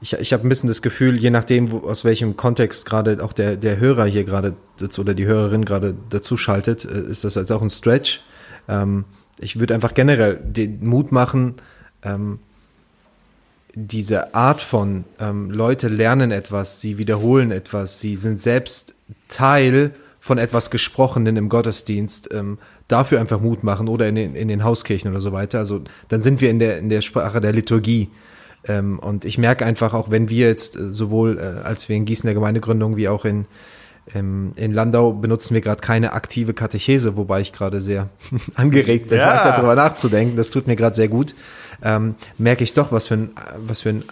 [0.00, 3.32] ich, ich habe ein bisschen das Gefühl, je nachdem, wo, aus welchem Kontext gerade auch
[3.32, 4.54] der, der Hörer hier gerade
[4.98, 8.20] oder die Hörerin gerade dazu schaltet, äh, ist das als auch ein Stretch.
[8.68, 9.04] Ähm,
[9.38, 11.54] ich würde einfach generell den Mut machen,
[12.02, 12.38] ähm,
[13.74, 18.94] diese Art von ähm, Leute lernen etwas, sie wiederholen etwas, sie sind selbst
[19.28, 22.58] Teil von etwas Gesprochenen im Gottesdienst, ähm,
[22.92, 25.58] dafür einfach Mut machen oder in den, in den Hauskirchen oder so weiter.
[25.58, 28.10] Also dann sind wir in der, in der Sprache der Liturgie.
[28.64, 32.04] Ähm, und ich merke einfach, auch wenn wir jetzt äh, sowohl, äh, als wir in
[32.04, 33.46] Gießen der Gemeindegründung wie auch in,
[34.14, 38.08] ähm, in Landau benutzen wir gerade keine aktive Katechese, wobei ich gerade sehr
[38.54, 39.42] angeregt bin, ja.
[39.42, 40.36] darüber nachzudenken.
[40.36, 41.34] Das tut mir gerade sehr gut.
[41.82, 44.04] Ähm, merke ich doch, was für ein, was für ein,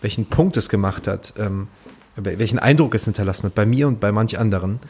[0.00, 1.68] welchen Punkt es gemacht hat, ähm,
[2.16, 4.80] welchen Eindruck es hinterlassen hat bei mir und bei manch anderen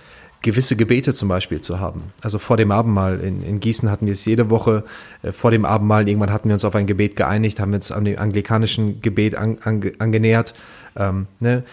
[0.43, 2.03] gewisse Gebete zum Beispiel zu haben.
[2.23, 4.85] Also vor dem Abendmahl in, in Gießen hatten wir es jede Woche
[5.23, 6.09] äh, vor dem Abendmahl.
[6.09, 9.59] Irgendwann hatten wir uns auf ein Gebet geeinigt, haben uns an dem anglikanischen Gebet an,
[9.65, 10.55] an, angenähert.
[10.97, 11.65] Ähm, ne?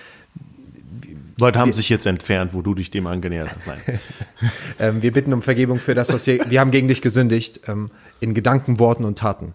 [1.40, 3.68] Leute haben wir, sich jetzt entfernt, wo du dich dem angenähert hast.
[3.68, 4.00] Nein.
[4.80, 7.92] ähm, wir bitten um Vergebung für das, was wir, wir haben gegen dich gesündigt, ähm,
[8.20, 9.54] in Gedanken, Worten und Taten.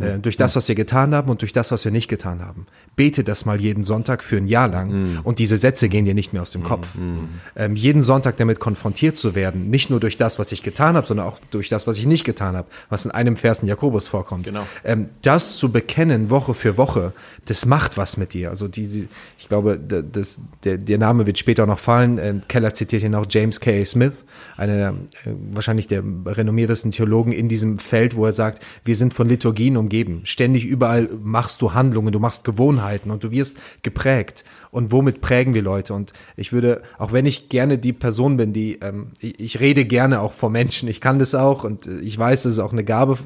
[0.00, 2.66] Äh, durch das, was wir getan haben und durch das, was wir nicht getan haben.
[2.96, 5.20] Bete das mal jeden Sonntag für ein Jahr lang mm.
[5.24, 6.94] und diese Sätze gehen dir nicht mehr aus dem Kopf.
[6.94, 7.28] Mm.
[7.56, 11.06] Ähm, jeden Sonntag damit konfrontiert zu werden, nicht nur durch das, was ich getan habe,
[11.06, 14.08] sondern auch durch das, was ich nicht getan habe, was in einem Vers in Jakobus
[14.08, 14.46] vorkommt.
[14.46, 14.66] Genau.
[14.84, 17.12] Ähm, das zu bekennen Woche für Woche,
[17.44, 18.50] das macht was mit dir.
[18.50, 19.08] Also die,
[19.38, 22.42] ich glaube, das, der, der Name wird später noch fallen.
[22.48, 23.84] Keller zitiert hier noch James K.
[23.84, 24.12] Smith,
[24.60, 24.90] einer
[25.24, 29.76] äh, wahrscheinlich der renommiertesten Theologen in diesem Feld, wo er sagt, wir sind von Liturgien
[29.76, 30.20] um umgeben.
[30.22, 34.44] Ständig überall machst du Handlungen, du machst Gewohnheiten und du wirst geprägt.
[34.70, 35.94] Und womit prägen wir Leute?
[35.94, 39.84] Und ich würde, auch wenn ich gerne die Person bin, die, ähm, ich, ich, rede
[39.84, 42.72] gerne auch vor Menschen, ich kann das auch und äh, ich weiß, das ist auch
[42.72, 43.18] eine Gabe,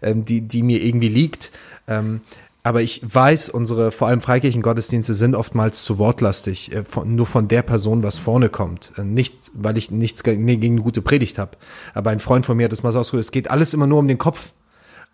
[0.00, 1.50] ähm, die, die mir irgendwie liegt.
[1.88, 2.20] Ähm,
[2.64, 7.48] aber ich weiß, unsere vor allem Freikirchen-Gottesdienste sind oftmals zu wortlastig, äh, von, nur von
[7.48, 8.92] der Person, was vorne kommt.
[8.96, 11.52] Äh, nicht, weil ich nichts gegen, eine gute Predigt habe.
[11.94, 13.98] Aber ein Freund von mir hat das mal so ausgedrückt, es geht alles immer nur
[13.98, 14.52] um den Kopf.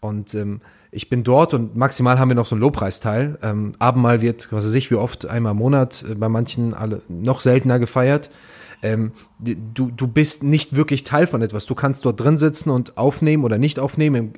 [0.01, 3.39] Und ähm, ich bin dort und maximal haben wir noch so ein Lobpreisteil.
[3.43, 7.01] Ähm, Abendmahl wird, was weiß ich, wie oft, einmal im Monat, äh, bei manchen alle
[7.09, 8.31] noch seltener gefeiert.
[8.83, 11.67] Ähm, du, du bist nicht wirklich Teil von etwas.
[11.67, 14.35] Du kannst dort drin sitzen und aufnehmen oder nicht aufnehmen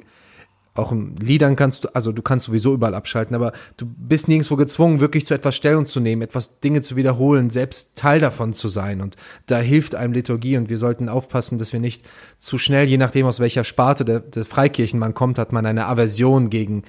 [0.81, 4.57] auch im Liedern kannst du, also du kannst sowieso überall abschalten, aber du bist nirgendwo
[4.57, 8.69] gezwungen, wirklich zu etwas Stellung zu nehmen, etwas Dinge zu wiederholen, selbst Teil davon zu
[8.69, 9.01] sein.
[9.01, 9.17] Und
[9.47, 13.27] da hilft einem Liturgie und wir sollten aufpassen, dass wir nicht zu schnell, je nachdem
[13.27, 16.85] aus welcher Sparte der, der Freikirchen man kommt, hat man eine Aversion gegen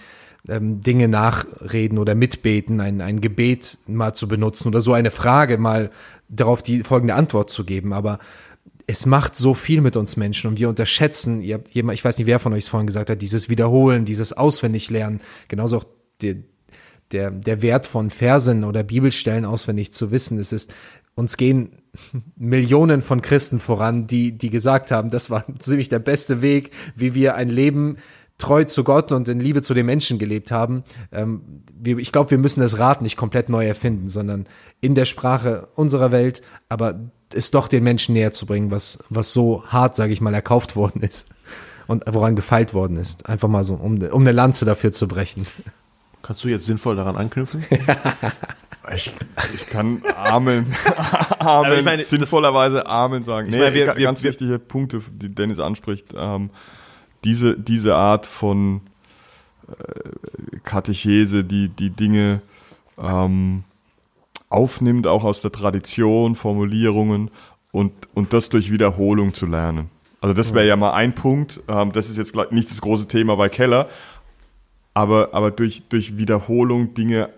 [0.47, 5.57] ähm, Dinge nachreden oder mitbeten, ein, ein Gebet mal zu benutzen oder so eine Frage
[5.57, 5.91] mal
[6.29, 7.93] darauf die folgende Antwort zu geben.
[7.93, 8.19] Aber
[8.87, 12.39] es macht so viel mit uns Menschen und wir unterschätzen, ihr, ich weiß nicht, wer
[12.39, 15.85] von euch es vorhin gesagt hat, dieses Wiederholen, dieses Auswendiglernen, genauso auch
[16.21, 16.37] der,
[17.11, 20.39] der, der Wert von Versen oder Bibelstellen auswendig zu wissen.
[20.39, 20.73] Es ist,
[21.15, 21.81] uns gehen
[22.35, 27.13] Millionen von Christen voran, die, die gesagt haben, das war ziemlich der beste Weg, wie
[27.13, 27.97] wir ein Leben
[28.37, 30.83] treu zu Gott und in Liebe zu den Menschen gelebt haben.
[31.11, 34.47] Ähm, ich glaube, wir müssen das Rad nicht komplett neu erfinden, sondern
[34.79, 39.33] in der Sprache unserer Welt, aber es doch den Menschen näher zu bringen, was, was
[39.33, 41.29] so hart, sage ich mal, erkauft worden ist
[41.87, 43.27] und woran gefeilt worden ist.
[43.27, 45.45] Einfach mal so, um, um eine Lanze dafür zu brechen.
[46.23, 47.65] Kannst du jetzt sinnvoll daran anknüpfen?
[48.95, 49.13] Ich,
[49.53, 50.75] ich kann Amen,
[51.39, 53.47] Amen ich meine, sinnvollerweise Amen sagen.
[53.49, 56.07] Ich meine, wir- ga- wir- ganz wir- wichtige Punkte, die Dennis anspricht.
[56.17, 56.49] Ähm,
[57.23, 58.81] diese, diese Art von
[59.69, 62.41] äh, Katechese, die die Dinge
[62.97, 63.63] ähm,
[64.51, 67.31] aufnimmt, auch aus der Tradition, Formulierungen
[67.71, 69.89] und, und das durch Wiederholung zu lernen.
[70.19, 71.61] Also das wäre ja mal ein Punkt.
[71.67, 73.87] Ähm, das ist jetzt nicht das große Thema bei Keller,
[74.93, 77.29] aber, aber durch, durch Wiederholung Dinge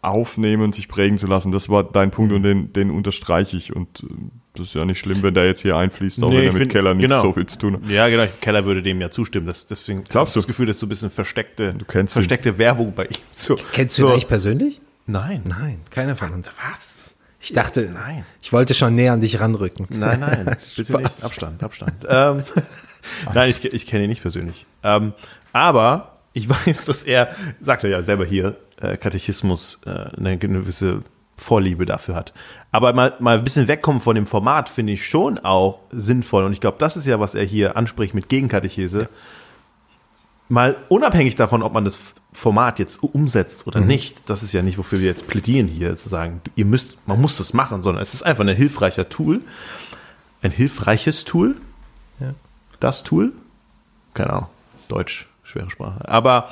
[0.00, 3.74] aufnehmen, sich prägen zu lassen, das war dein Punkt und den, den unterstreiche ich.
[3.74, 4.06] Und äh,
[4.54, 6.58] das ist ja nicht schlimm, wenn der jetzt hier einfließt, auch Nee, wenn er mit
[6.62, 7.22] find- Keller nicht genau.
[7.22, 7.88] so viel zu tun hat.
[7.88, 8.24] Ja, genau.
[8.40, 9.46] Keller würde dem ja zustimmen.
[9.46, 10.48] Das, deswegen Glaubst hab ich das du?
[10.48, 12.14] Gefühl, dass so ein bisschen versteckte, Du ihn.
[12.14, 13.10] versteckte Werbung bei ihm.
[13.32, 14.08] So, Kennst du so.
[14.08, 14.80] ihn eigentlich persönlich?
[15.06, 15.42] Nein.
[15.46, 16.48] Nein, keiner von uns.
[16.70, 17.14] Was?
[17.40, 18.24] Ich dachte, Nein.
[18.40, 19.86] ich wollte schon näher an dich ranrücken.
[19.90, 21.24] Nein, nein, bitte nicht.
[21.24, 22.06] Abstand, Abstand.
[22.08, 22.44] Ähm,
[23.34, 24.64] nein, ich, ich kenne ihn nicht persönlich.
[24.84, 25.12] Ähm,
[25.52, 31.02] aber ich weiß, dass er, sagt er ja selber hier, äh, Katechismus äh, eine gewisse
[31.36, 32.32] Vorliebe dafür hat.
[32.70, 36.44] Aber mal, mal ein bisschen wegkommen von dem Format finde ich schon auch sinnvoll.
[36.44, 39.08] Und ich glaube, das ist ja, was er hier anspricht mit Gegenkatechese.
[40.48, 41.98] Mal unabhängig davon, ob man das
[42.32, 46.08] Format jetzt umsetzt oder nicht, das ist ja nicht, wofür wir jetzt plädieren hier, zu
[46.08, 49.40] sagen, ihr müsst, man muss das machen, sondern es ist einfach ein hilfreicher Tool,
[50.42, 51.56] ein hilfreiches Tool.
[52.20, 52.34] Ja.
[52.80, 53.32] Das Tool?
[54.14, 54.46] Keine Ahnung.
[54.88, 56.06] Deutsch, schwere Sprache.
[56.08, 56.50] Aber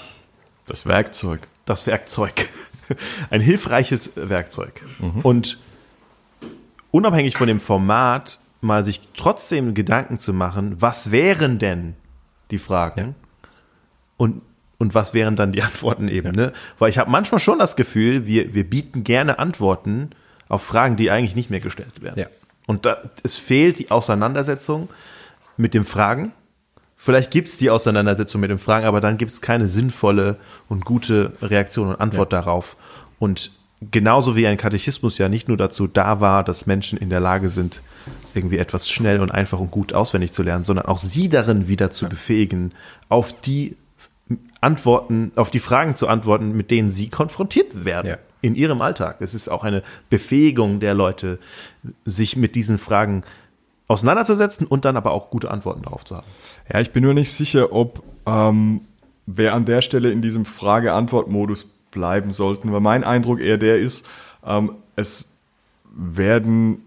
[0.66, 1.48] Das Werkzeug.
[1.66, 2.48] das Werkzeug.
[3.30, 4.84] Ein hilfreiches Werkzeug.
[5.22, 5.58] Und
[6.90, 11.94] unabhängig von dem Format mal sich trotzdem Gedanken zu machen, was wären denn
[12.50, 13.14] die Fragen
[14.20, 14.42] und,
[14.76, 16.32] und was wären dann die Antworten eben.
[16.32, 16.52] Ne?
[16.78, 20.10] Weil ich habe manchmal schon das Gefühl, wir, wir bieten gerne Antworten
[20.50, 22.20] auf Fragen, die eigentlich nicht mehr gestellt werden.
[22.20, 22.26] Ja.
[22.66, 24.90] Und da, es fehlt die Auseinandersetzung
[25.56, 26.32] mit den Fragen.
[26.96, 30.36] Vielleicht gibt es die Auseinandersetzung mit den Fragen, aber dann gibt es keine sinnvolle
[30.68, 32.76] und gute Reaktion und Antwort darauf.
[33.18, 33.52] Und
[33.90, 37.48] genauso wie ein Katechismus ja nicht nur dazu da war, dass Menschen in der Lage
[37.48, 37.80] sind,
[38.34, 41.88] irgendwie etwas schnell und einfach und gut auswendig zu lernen, sondern auch sie darin wieder
[41.88, 42.72] zu befähigen,
[43.08, 43.76] auf die
[44.60, 48.18] Antworten, auf die Fragen zu antworten, mit denen sie konfrontiert werden Ja.
[48.42, 49.16] in ihrem Alltag.
[49.20, 51.38] Es ist auch eine Befähigung der Leute,
[52.04, 53.22] sich mit diesen Fragen
[53.88, 56.26] auseinanderzusetzen und dann aber auch gute Antworten darauf zu haben.
[56.72, 58.82] Ja, ich bin nur nicht sicher, ob ähm,
[59.26, 64.04] wir an der Stelle in diesem Frage-Antwort-Modus bleiben sollten, weil mein Eindruck eher der ist,
[64.46, 65.28] ähm, es
[65.92, 66.84] werden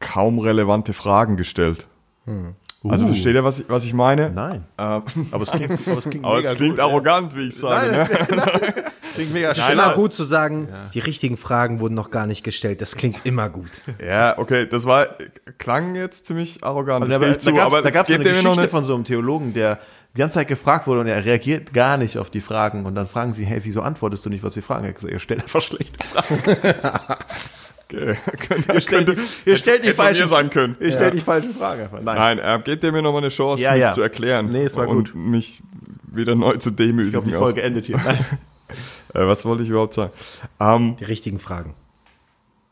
[0.00, 1.86] kaum relevante Fragen gestellt.
[2.26, 2.54] Also
[2.90, 3.06] Uh.
[3.08, 4.30] versteht ihr, was ich, was ich meine?
[4.30, 4.64] Nein.
[4.78, 7.56] Ähm, Aber es klingt, aber es klingt, aber mega es klingt gut, arrogant, wie ich
[7.56, 7.90] sage.
[7.90, 8.84] Nein, ne?
[9.14, 12.44] Klingt mega Es ist immer gut zu sagen, die richtigen Fragen wurden noch gar nicht
[12.44, 12.80] gestellt.
[12.82, 13.80] Das klingt immer gut.
[14.04, 15.06] Ja, okay, das war
[15.58, 17.02] klang jetzt ziemlich arrogant.
[17.04, 18.84] Also, das aber, da zu, gab es aber da gab's so eine Geschichte eine- von
[18.84, 19.78] so einem Theologen, der
[20.14, 22.86] die ganze Zeit gefragt wurde und er reagiert gar nicht auf die Fragen.
[22.86, 24.84] Und dann fragen sie, hey, wieso antwortest du nicht, was wir fragen?
[24.84, 26.40] Er hat gesagt, ihr stellt einfach schlechte Fragen.
[27.88, 28.16] Okay,
[28.74, 29.14] Ihr stellt die,
[29.50, 30.76] ihr stellt die sein können.
[30.80, 32.00] Ihr stellt die falschen Fragen einfach.
[32.02, 32.16] Nein.
[32.16, 33.92] Nein, äh, gebt ihr mir noch mal eine Chance, Ja, mich ja.
[33.92, 34.50] zu erklären.
[34.50, 35.14] Nee, es war und gut.
[35.14, 35.62] mich
[36.12, 37.04] wieder neu zu demütigen.
[37.04, 37.40] Ich glaube, die auch.
[37.40, 38.00] Folge endet hier.
[39.14, 40.10] Äh, was wollte ich überhaupt sagen?
[40.58, 41.74] Ähm, Die richtigen Fragen.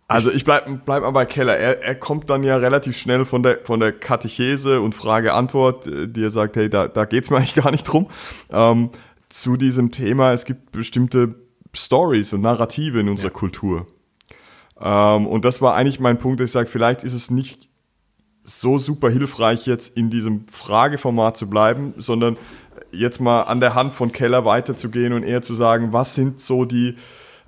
[0.08, 1.56] also ich bleib, bleib mal bei Keller.
[1.56, 6.08] Er, er kommt dann ja relativ schnell von der, von der Katechese und Frage-Antwort, äh,
[6.08, 8.08] die er sagt, hey, da, da geht's mir eigentlich gar nicht drum,
[8.50, 8.90] ähm,
[9.28, 11.36] zu diesem Thema, es gibt bestimmte
[11.72, 13.86] Stories und Narrative in unserer Kultur.
[14.80, 17.68] Ähm, und das war eigentlich mein Punkt, dass ich sage, vielleicht ist es nicht
[18.44, 22.36] so super hilfreich, jetzt in diesem Frageformat zu bleiben, sondern
[22.92, 26.64] jetzt mal an der Hand von Keller weiterzugehen und eher zu sagen, was sind so
[26.64, 26.96] die,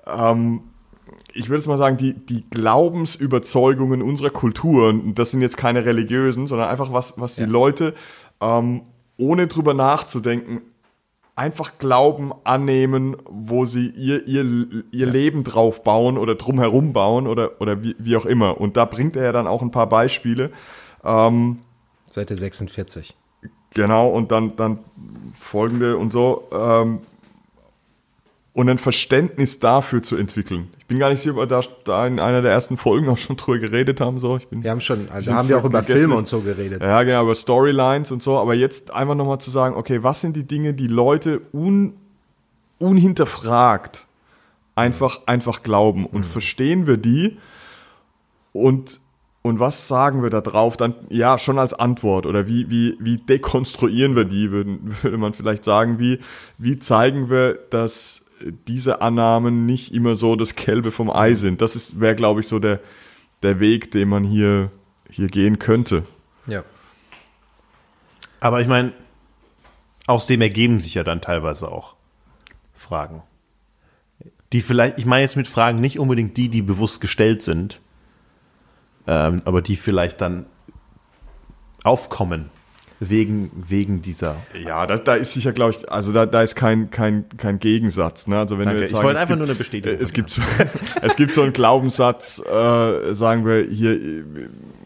[0.07, 0.63] ähm,
[1.35, 5.85] ich würde jetzt mal sagen, die, die Glaubensüberzeugungen unserer Kultur, und das sind jetzt keine
[5.85, 7.95] religiösen, sondern einfach was, was die Leute,
[8.41, 8.83] ähm,
[9.19, 10.63] ohne drüber nachzudenken,
[11.37, 17.61] einfach Glauben annehmen, wo sie ihr, ihr, ihr Leben drauf bauen oder drumherum bauen oder,
[17.61, 18.59] oder wie, wie auch immer.
[18.59, 20.51] Und da bringt er ja dann auch ein paar Beispiele.
[21.05, 21.59] Ähm,
[22.07, 23.15] Seite 46.
[23.75, 24.79] Genau, und dann, dann
[25.39, 26.49] folgende und so.
[26.53, 27.01] Ähm,
[28.57, 30.71] und ein Verständnis dafür zu entwickeln.
[30.79, 33.19] Ich bin gar nicht sicher, ob wir da, da in einer der ersten Folgen auch
[33.19, 34.19] schon drüber geredet haben.
[34.19, 34.39] So.
[34.39, 36.81] Ich bin, Wir haben schon, also haben wir auch über Filme und so geredet.
[36.81, 38.39] ja, genau, über Storylines und so.
[38.39, 41.99] Aber jetzt einfach nochmal zu sagen, okay, was sind die Dinge, die Leute un,
[42.79, 44.07] unhinterfragt
[44.75, 46.07] einfach, einfach glauben?
[46.07, 47.37] Und verstehen wir die?
[48.55, 49.01] Und,
[49.43, 53.19] und was sagen wir da drauf dann, ja, schon als Antwort oder wie, wie, wie
[53.19, 56.21] dekonstruieren wir die, würde, würde man vielleicht sagen, wie,
[56.57, 61.61] wie zeigen wir, dass diese Annahmen nicht immer so das Gelbe vom Ei sind.
[61.61, 62.81] Das ist, wäre, glaube ich, so der,
[63.43, 64.71] der Weg, den man hier,
[65.11, 66.05] hier gehen könnte.
[66.47, 66.65] Ja.
[68.41, 68.93] Aber ich meine,
[70.07, 71.95] aus dem ergeben sich ja dann teilweise auch
[72.75, 73.23] Fragen.
[74.53, 77.81] Die vielleicht, ich meine jetzt mit Fragen nicht unbedingt die, die bewusst gestellt sind,
[79.07, 80.47] ähm, aber die vielleicht dann
[81.83, 82.51] aufkommen
[83.01, 84.37] wegen, wegen dieser.
[84.59, 88.27] Ja, da, da ist sicher, glaube ich, also da, da ist kein, kein, kein Gegensatz.
[88.27, 88.39] Ne?
[88.39, 88.81] Also wenn Danke.
[88.81, 90.43] wir jetzt Ich sagen, wollte es einfach gibt, nur eine Bestätigung Es von gibt, so,
[91.03, 94.25] es gibt so einen Glaubenssatz, äh, sagen wir hier, äh,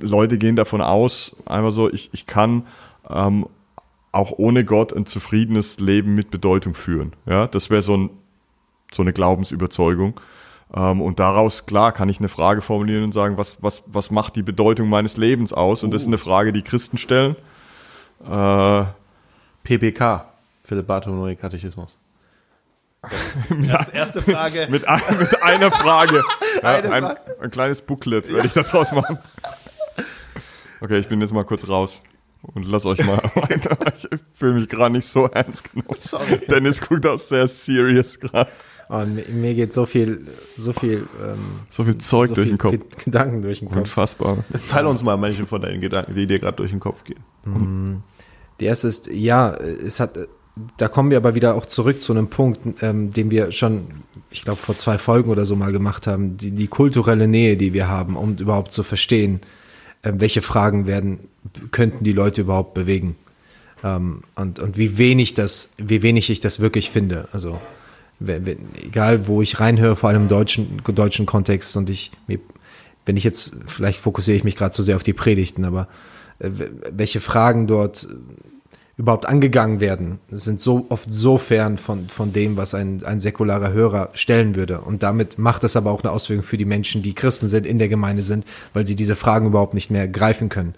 [0.00, 2.66] Leute gehen davon aus, einfach so, ich, ich kann
[3.08, 3.46] ähm,
[4.12, 7.12] auch ohne Gott ein zufriedenes Leben mit Bedeutung führen.
[7.26, 8.10] Ja, das wäre so, ein,
[8.92, 10.18] so eine Glaubensüberzeugung.
[10.74, 14.34] Ähm, und daraus, klar, kann ich eine Frage formulieren und sagen, was, was, was macht
[14.36, 15.84] die Bedeutung meines Lebens aus?
[15.84, 17.36] Und das ist eine Frage, die Christen stellen.
[18.24, 18.84] Äh,
[19.62, 20.26] PPK,
[20.64, 21.96] Philipp Bartholomew Katechismus.
[23.70, 24.66] Das erste Frage.
[24.70, 26.22] mit, ein, mit einer Frage.
[26.62, 27.20] Ja, Eine ein, Frage.
[27.40, 29.18] ein kleines Booklet werde ich da draus machen.
[30.80, 32.00] Okay, ich bin jetzt mal kurz raus.
[32.42, 33.76] Und lass euch mal weiter.
[33.94, 35.94] Ich fühle mich gerade nicht so ernst genommen.
[35.98, 36.40] Sorry.
[36.50, 38.50] Dennis guckt auch sehr serious gerade.
[38.88, 40.26] Und mir, mir geht so viel,
[40.56, 42.72] so viel, ähm, So viel Zeug so durch viel den Kopf.
[42.72, 43.78] Ge- Gedanken durch den Kopf.
[43.78, 44.44] Unfassbar.
[44.68, 48.02] Teile uns mal manche von deinen Gedanken, die dir gerade durch den Kopf gehen.
[48.58, 50.18] Die erste ist, ja, es hat,
[50.76, 53.86] da kommen wir aber wieder auch zurück zu einem Punkt, ähm, den wir schon,
[54.30, 57.72] ich glaube, vor zwei Folgen oder so mal gemacht haben, die, die kulturelle Nähe, die
[57.72, 59.40] wir haben, um überhaupt zu verstehen,
[60.02, 61.20] welche Fragen werden,
[61.70, 63.16] könnten die Leute überhaupt bewegen.
[63.82, 67.28] Ähm, und, und wie wenig das, wie wenig ich das wirklich finde.
[67.32, 67.60] Also,
[68.26, 72.12] egal wo ich reinhöre, vor allem im deutschen, deutschen Kontext und ich,
[73.06, 75.88] wenn ich jetzt, vielleicht fokussiere ich mich gerade zu sehr auf die Predigten, aber
[76.38, 76.50] äh,
[76.92, 78.06] welche Fragen dort
[79.00, 83.72] überhaupt angegangen werden, sind so oft so fern von, von dem, was ein, ein säkularer
[83.72, 84.82] Hörer stellen würde.
[84.82, 87.78] Und damit macht das aber auch eine Auswirkung für die Menschen, die Christen sind, in
[87.78, 90.74] der Gemeinde sind, weil sie diese Fragen überhaupt nicht mehr greifen können.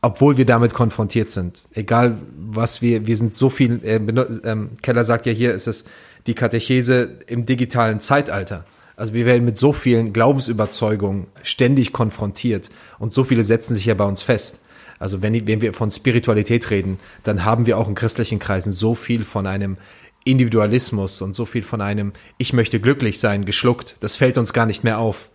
[0.00, 1.62] Obwohl wir damit konfrontiert sind.
[1.74, 5.84] Egal was wir, wir sind so viel, äh, ähm, Keller sagt ja hier, ist es
[6.26, 8.64] die Katechese im digitalen Zeitalter.
[8.96, 13.94] Also wir werden mit so vielen Glaubensüberzeugungen ständig konfrontiert und so viele setzen sich ja
[13.94, 14.61] bei uns fest.
[15.02, 18.94] Also wenn, wenn wir von Spiritualität reden, dann haben wir auch in christlichen Kreisen so
[18.94, 19.76] viel von einem
[20.24, 23.96] Individualismus und so viel von einem Ich möchte glücklich sein geschluckt.
[24.00, 25.28] Das fällt uns gar nicht mehr auf.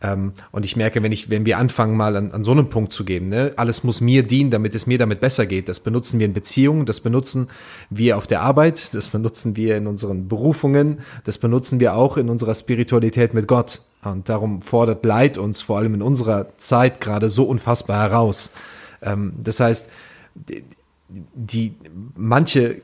[0.00, 2.92] Ähm, und ich merke, wenn ich, wenn wir anfangen, mal an, an so einen Punkt
[2.92, 5.68] zu geben, ne, alles muss mir dienen, damit es mir damit besser geht.
[5.68, 7.48] Das benutzen wir in Beziehungen, das benutzen
[7.90, 12.30] wir auf der Arbeit, das benutzen wir in unseren Berufungen, das benutzen wir auch in
[12.30, 13.82] unserer Spiritualität mit Gott.
[14.02, 18.50] Und darum fordert Leid uns vor allem in unserer Zeit gerade so unfassbar heraus.
[19.04, 19.88] Ähm, das heißt,
[20.34, 20.64] die,
[21.08, 21.74] die
[22.16, 22.82] manche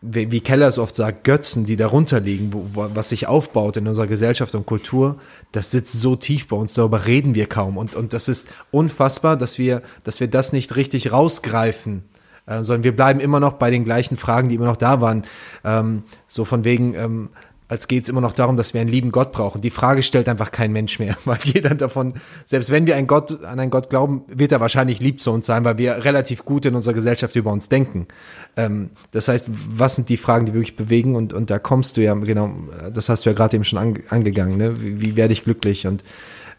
[0.00, 4.06] wie Keller es oft sagt, Götzen, die darunter liegen, wo, was sich aufbaut in unserer
[4.06, 5.18] Gesellschaft und Kultur,
[5.50, 7.76] das sitzt so tief bei uns, darüber reden wir kaum.
[7.76, 12.04] Und, und das ist unfassbar, dass wir, dass wir das nicht richtig rausgreifen,
[12.46, 15.24] äh, sondern wir bleiben immer noch bei den gleichen Fragen, die immer noch da waren.
[15.64, 17.30] Ähm, so von wegen, ähm,
[17.68, 19.60] als geht es immer noch darum, dass wir einen lieben Gott brauchen.
[19.60, 22.14] Die Frage stellt einfach kein Mensch mehr, weil jeder davon,
[22.46, 25.46] selbst wenn wir einen Gott, an einen Gott glauben, wird er wahrscheinlich lieb zu uns
[25.46, 28.08] sein, weil wir relativ gut in unserer Gesellschaft über uns denken.
[28.56, 31.14] Ähm, das heißt, was sind die Fragen, die wirklich bewegen?
[31.14, 32.50] Und, und da kommst du ja, genau,
[32.92, 34.80] das hast du ja gerade eben schon ange, angegangen, ne?
[34.80, 36.04] Wie, wie werde ich glücklich und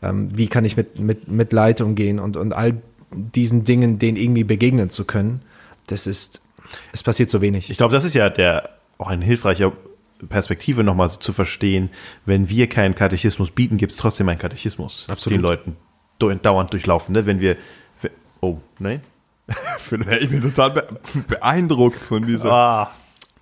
[0.01, 2.77] ähm, wie kann ich mit, mit, mit Leid umgehen und, und all
[3.11, 5.41] diesen Dingen, denen irgendwie begegnen zu können,
[5.87, 6.41] das ist,
[6.93, 7.69] es passiert so wenig.
[7.69, 9.73] Ich glaube, das ist ja der auch ein hilfreicher
[10.27, 11.89] Perspektive nochmal zu verstehen,
[12.25, 15.37] wenn wir keinen Katechismus bieten, gibt es trotzdem einen Katechismus, Absolut.
[15.37, 15.77] den Leuten
[16.41, 17.13] dauernd durchlaufen.
[17.13, 17.25] Ne?
[17.25, 17.55] Wenn wir,
[18.41, 19.01] oh, nein?
[20.21, 20.87] Ich bin total be
[21.27, 22.91] beeindruckt von dieser Ah,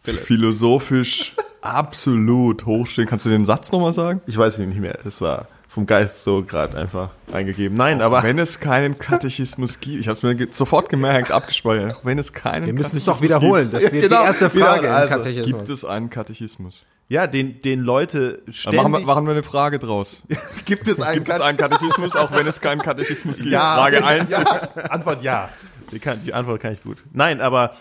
[0.03, 3.07] philosophisch absolut hochstehen.
[3.07, 4.21] Kannst du den Satz nochmal sagen?
[4.25, 4.99] ich weiß nicht mehr.
[5.03, 7.77] Das war vom Geist so gerade einfach eingegeben.
[7.77, 11.97] Nein, aber Wenn es keinen Katechismus gibt, ich habe es mir ge sofort gemerkt, abgespeichert,
[11.97, 13.69] auch wenn es keinen Wir müssen es doch wiederholen.
[13.69, 14.21] Das Ja, wird genau.
[14.21, 15.45] die erste Frage also, im Katechismus.
[15.45, 16.81] gibt, gibt es einen Katechismus?
[17.09, 20.17] ja, den, den Leute ständig, machen wir, machen wir eine Frage draus.
[20.65, 23.49] gibt es einen Gibt es einen Katechismus, auch wenn es keinen Katechismus gibt?
[23.49, 24.31] Ja, Frage 1.
[24.31, 24.45] Ja,
[24.89, 25.49] Antwort ja.
[25.91, 27.03] Die, kann, die Antwort kann ich gut.
[27.13, 27.75] Nein, aber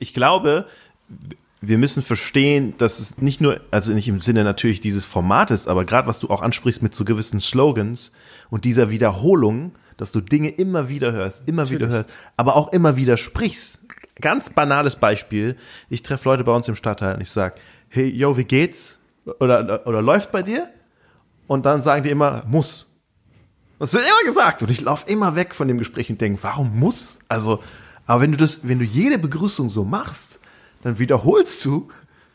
[0.00, 0.66] ich glaube,
[1.64, 5.84] wir müssen verstehen, dass es nicht nur, also nicht im Sinne natürlich dieses Formates, aber
[5.84, 8.10] gerade was du auch ansprichst mit so gewissen Slogans
[8.50, 12.96] und dieser Wiederholung, dass du Dinge immer wieder hörst, immer wieder hörst, aber auch immer
[12.96, 13.78] wieder sprichst.
[14.20, 15.56] Ganz banales Beispiel.
[15.88, 17.54] Ich treffe Leute bei uns im Stadtteil und ich sage,
[17.88, 18.98] hey, yo, wie geht's?
[19.38, 20.68] Oder, oder läuft bei dir?
[21.46, 22.86] Und dann sagen die immer, muss.
[23.78, 24.62] Das wird immer gesagt.
[24.62, 27.20] Und ich laufe immer weg von dem Gespräch und denke, warum muss?
[27.28, 27.62] Also,
[28.04, 30.40] aber wenn du das, wenn du jede Begrüßung so machst,
[30.82, 31.88] dann wiederholst du,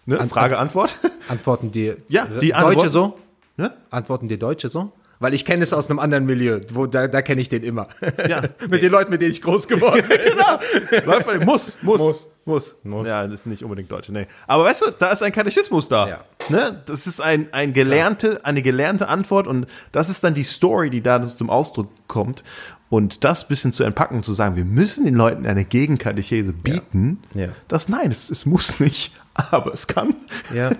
[0.05, 0.19] ne?
[0.19, 0.97] An- Frage, Antwort.
[1.27, 3.17] Antworten dir Ja, die Deutsche Antworten- so?
[3.57, 3.73] Ne?
[3.89, 4.91] Antworten dir Deutsche so?
[5.19, 7.87] Weil ich kenne es aus einem anderen Milieu, wo da, da kenne ich den immer.
[8.29, 8.43] Ja.
[8.69, 10.19] mit den Leuten, mit denen ich groß geworden bin.
[10.23, 11.43] genau.
[11.43, 12.29] Muss, muss, Muss.
[12.45, 13.07] muss, Muss.
[13.07, 14.27] Ja, das ist nicht unbedingt Deutsche, nee.
[14.45, 16.07] Aber weißt du, da ist ein Katechismus da.
[16.07, 16.19] Ja.
[16.49, 16.83] Ne?
[16.85, 21.01] Das ist ein, ein gelernte, eine gelernte Antwort und das ist dann die Story, die
[21.01, 22.43] da zum Ausdruck kommt.
[22.89, 27.19] Und das bisschen zu entpacken, zu sagen, wir müssen den Leuten eine Gegenkatechese bieten.
[27.35, 27.49] Ja.
[27.67, 30.15] Das nein, es, es muss nicht, aber es kann.
[30.55, 30.71] Ja.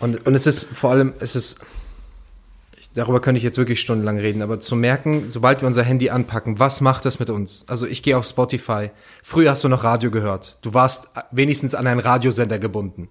[0.00, 1.60] Und, und es ist vor allem, es ist,
[2.94, 6.58] darüber könnte ich jetzt wirklich stundenlang reden, aber zu merken, sobald wir unser Handy anpacken,
[6.58, 7.64] was macht das mit uns?
[7.68, 8.90] Also ich gehe auf Spotify.
[9.22, 10.58] Früher hast du noch Radio gehört.
[10.62, 13.08] Du warst wenigstens an einen Radiosender gebunden.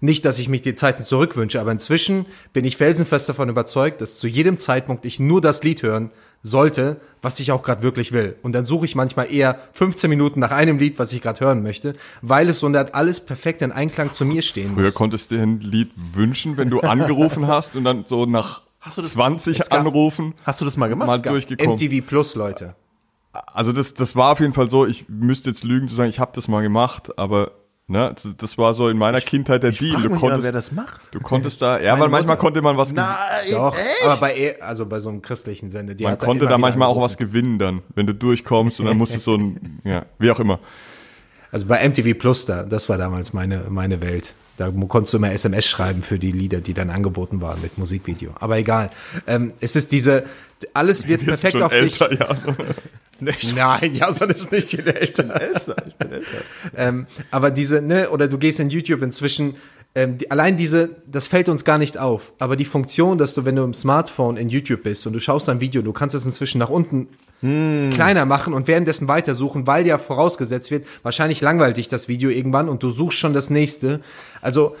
[0.00, 4.18] Nicht, dass ich mich die Zeiten zurückwünsche, aber inzwischen bin ich felsenfest davon überzeugt, dass
[4.18, 6.10] zu jedem Zeitpunkt ich nur das Lied hören
[6.42, 8.36] sollte, was ich auch gerade wirklich will.
[8.42, 11.62] Und dann suche ich manchmal eher 15 Minuten nach einem Lied, was ich gerade hören
[11.62, 14.94] möchte, weil es so hat alles perfekt in Einklang zu mir stehen Früher muss.
[14.94, 18.62] konntest du dir ein Lied wünschen, wenn du angerufen hast und dann so nach
[18.96, 21.08] du das- 20 es gab- Anrufen Hast du das mal gemacht?
[21.08, 21.74] mal durchgekommen.
[21.76, 22.76] MTV Plus, Leute.
[23.32, 26.20] Also das, das war auf jeden Fall so, ich müsste jetzt lügen zu sagen, ich
[26.20, 27.50] habe das mal gemacht, aber
[27.88, 29.92] ne, das- war so in meiner Kindheit der Deal.
[29.94, 31.00] Frag Du konntest, wer das macht.
[31.14, 32.40] du konntest da, ja, Meine weil manchmal Mutter.
[32.42, 33.06] konnte man was gewinnen.
[33.50, 34.04] Doch, echt?
[34.04, 36.88] aber bei, E- also bei so einem christlichen Sender, die Man hat konnte da manchmal
[36.88, 37.04] auch angerufen.
[37.12, 40.40] was gewinnen dann, wenn du durchkommst und dann musst du so ein, ja, wie auch
[40.40, 40.58] immer.
[41.52, 44.34] Also bei MTV Plus da, das war damals meine, meine Welt.
[44.58, 48.30] Da konntest du immer SMS schreiben für die Lieder, die dann angeboten waren mit Musikvideo.
[48.40, 48.90] Aber egal.
[49.26, 50.24] Ähm, es ist diese,
[50.74, 52.00] alles wird bist perfekt auf dich.
[52.00, 52.34] älter, ja.
[52.34, 52.54] So.
[53.20, 55.40] Nein, ja, so ist nicht viel älter.
[55.40, 56.38] Älter, ich bin älter.
[56.76, 59.56] Ähm, aber diese, ne, oder du gehst in YouTube inzwischen,
[59.94, 62.34] ähm, die, allein diese, das fällt uns gar nicht auf.
[62.38, 65.48] Aber die Funktion, dass du, wenn du im Smartphone in YouTube bist und du schaust
[65.48, 67.08] ein Video, du kannst es inzwischen nach unten
[67.40, 72.68] kleiner machen und währenddessen weitersuchen, weil ja vorausgesetzt wird, wahrscheinlich langweilt dich das Video irgendwann
[72.68, 74.00] und du suchst schon das nächste.
[74.40, 74.74] Also,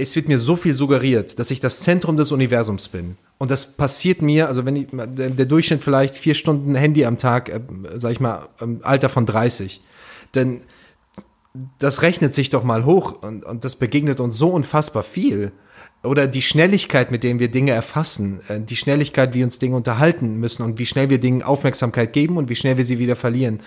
[0.00, 3.16] es wird mir so viel suggeriert, dass ich das Zentrum des Universums bin.
[3.38, 7.48] Und das passiert mir, also wenn ich, der, Durchschnitt vielleicht vier Stunden Handy am Tag,
[7.48, 7.60] äh,
[7.96, 9.80] sag ich mal, im Alter von 30.
[10.34, 10.62] Denn
[11.78, 15.52] das rechnet sich doch mal hoch und, und das begegnet uns so unfassbar viel.
[16.02, 20.36] Oder die Schnelligkeit, mit der wir Dinge erfassen, äh, die Schnelligkeit, wie uns Dinge unterhalten
[20.36, 23.60] müssen und wie schnell wir Dingen Aufmerksamkeit geben und wie schnell wir sie wieder verlieren.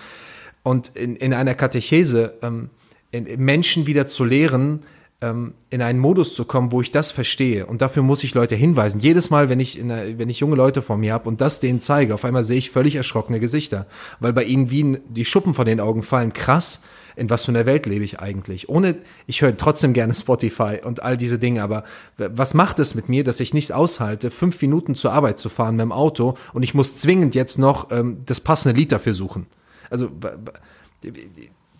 [0.62, 2.70] Und in, in einer Katechese ähm,
[3.10, 4.80] in, Menschen wieder zu lehren,
[5.24, 7.66] ähm, in einen Modus zu kommen, wo ich das verstehe.
[7.66, 9.00] Und dafür muss ich Leute hinweisen.
[9.00, 11.60] Jedes Mal, wenn ich, in einer, wenn ich junge Leute vor mir habe und das
[11.60, 13.86] denen zeige, auf einmal sehe ich völlig erschrockene Gesichter,
[14.20, 16.32] weil bei ihnen wie die Schuppen von den Augen fallen.
[16.34, 16.82] Krass,
[17.16, 18.68] in was für einer Welt lebe ich eigentlich?
[18.68, 18.96] Ohne,
[19.26, 21.84] ich höre trotzdem gerne Spotify und all diese Dinge, aber
[22.18, 25.76] was macht es mit mir, dass ich nicht aushalte, fünf Minuten zur Arbeit zu fahren
[25.76, 29.46] mit dem Auto und ich muss zwingend jetzt noch ähm, das passende Lied dafür suchen?
[29.90, 30.10] Also,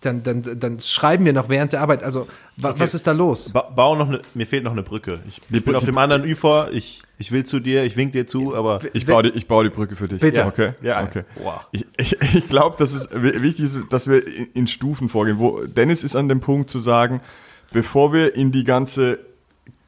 [0.05, 2.03] dann, dann, dann schreiben wir noch während der Arbeit.
[2.03, 2.27] Also,
[2.57, 2.79] wa, Okay.
[2.79, 3.49] was ist da los?
[3.51, 5.19] Ba bau noch eine, mir fehlt noch eine Brücke.
[5.27, 8.27] Ich Die bin auf dem anderen Ufer, ich, ich will zu dir, ich wink dir
[8.27, 10.19] zu, aber Ich baue, die, ich baue die Brücke für dich.
[10.19, 10.45] Bitte.
[10.45, 10.73] Okay.
[10.81, 11.03] Ja.
[11.03, 11.23] okay.
[11.41, 11.61] Wow.
[11.71, 15.39] Ich, ich, ich glaube, dass es wi- wichtig ist, dass wir in, in Stufen vorgehen.
[15.39, 17.21] Wo Dennis ist an dem Punkt zu sagen,
[17.73, 19.19] bevor wir in die ganze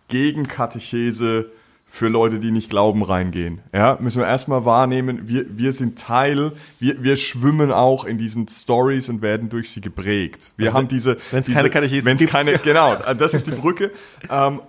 [0.09, 1.45] Gegenkatechese
[1.89, 6.51] für Leute, die nicht glauben, reingehen, ja, müssen wir erstmal wahrnehmen, wir, wir sind Teil,
[6.79, 10.51] wir, wir schwimmen auch in diesen Stories und werden durch sie geprägt.
[10.57, 12.31] Wir haben diese, Also wenn's diese keine Katechese wenn's gibt.
[12.31, 13.91] keine, genau, das ist die Brücke.
[14.29, 14.61] Ähm,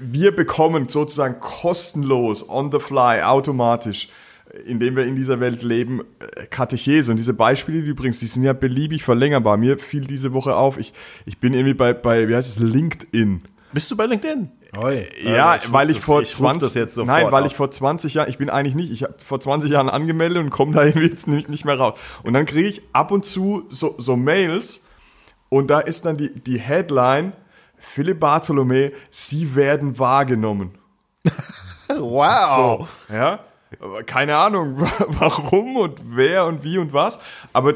[0.00, 4.08] wir bekommen sozusagen kostenlos, on the fly, automatisch,
[4.66, 7.10] indem wir in dieser Welt leben, äh, Katechese.
[7.10, 9.56] Und diese Beispiele, die du bringst, die sind ja beliebig verlängerbar.
[9.56, 10.92] Mir fiel diese Woche auf, ich,
[11.26, 13.42] ich bin irgendwie bei, bei, wie heißt es, LinkedIn.
[13.72, 14.50] bist du bei LinkedIn?
[14.76, 15.08] Oi.
[15.22, 17.50] Ja, ich weil ich das- vor ich ruf 20 das jetzt sofort Nein, weil auf.
[17.50, 20.50] ich vor 20 Jahren, ich bin eigentlich nicht, ich habe vor 20 Jahren angemeldet und
[20.50, 21.98] komme da jetzt nicht, nicht mehr raus.
[22.22, 24.80] Und dann kriege ich ab und zu so, so Mails
[25.48, 27.32] und da ist dann die, die Headline,
[27.78, 30.72] Philipp Bartholomä, Sie werden wahrgenommen.
[31.96, 32.86] Wow.
[33.08, 33.40] So, ja.
[33.80, 34.76] Aber Keine Ahnung,
[35.08, 37.18] warum und wer und wie und was.
[37.54, 37.72] Aber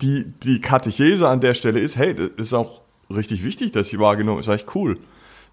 [0.00, 2.80] die, die Katechese an der Stelle ist, hey, das ist auch
[3.10, 4.46] richtig wichtig, dass sie wahrgenommen ist.
[4.46, 4.98] Ist echt cool.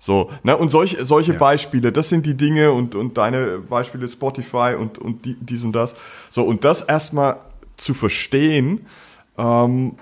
[0.02, 4.76] So, ne, und solche, solche Beispiele, das sind die Dinge und, und deine Beispiele Spotify
[4.80, 5.96] und, und die, dies und das.
[6.30, 7.38] So, und das erstmal
[7.76, 8.86] zu verstehen,
[9.38, 9.96] ähm,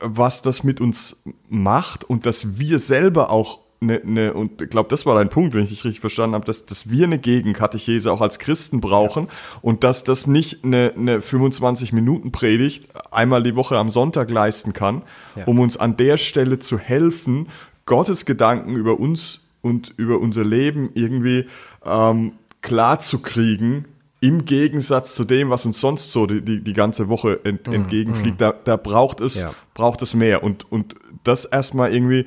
[0.00, 1.16] was das mit uns
[1.48, 5.54] macht und dass wir selber auch eine, eine und ich glaube, das war dein Punkt,
[5.54, 9.28] wenn ich dich richtig verstanden habe, dass, dass wir eine Gegenkatechese auch als Christen brauchen
[9.60, 15.02] und dass das nicht eine, eine 25-Minuten-Predigt einmal die Woche am Sonntag leisten kann,
[15.34, 15.44] Ja.
[15.46, 17.48] um uns an der Stelle zu helfen,
[17.86, 21.46] Gottes Gedanken über uns und über unser Leben irgendwie
[21.84, 23.86] ähm, klar zu kriegen
[24.20, 27.72] im Gegensatz zu dem, was uns sonst so die, die, die ganze Woche ent, mm,
[27.72, 28.42] entgegenfliegt, mm.
[28.42, 29.52] da, da braucht es, ja.
[29.74, 30.42] braucht es mehr.
[30.42, 32.26] Und, und das erstmal irgendwie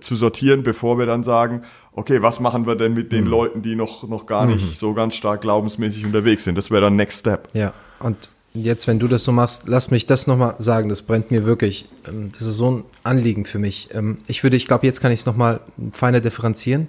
[0.00, 3.28] zu sortieren, bevor wir dann sagen, okay, was machen wir denn mit den mm.
[3.28, 4.70] Leuten, die noch, noch gar nicht mhm.
[4.72, 6.56] so ganz stark glaubensmäßig unterwegs sind?
[6.56, 7.48] Das wäre dann Next Step.
[7.54, 11.30] Ja, und jetzt, wenn du das so machst, lass mich das nochmal sagen, das brennt
[11.30, 11.88] mir wirklich.
[12.08, 13.88] Ähm, das ist so ein Anliegen für mich.
[13.92, 15.60] Ähm, ich würde, ich glaube, jetzt kann ich es nochmal
[15.92, 16.88] feiner differenzieren.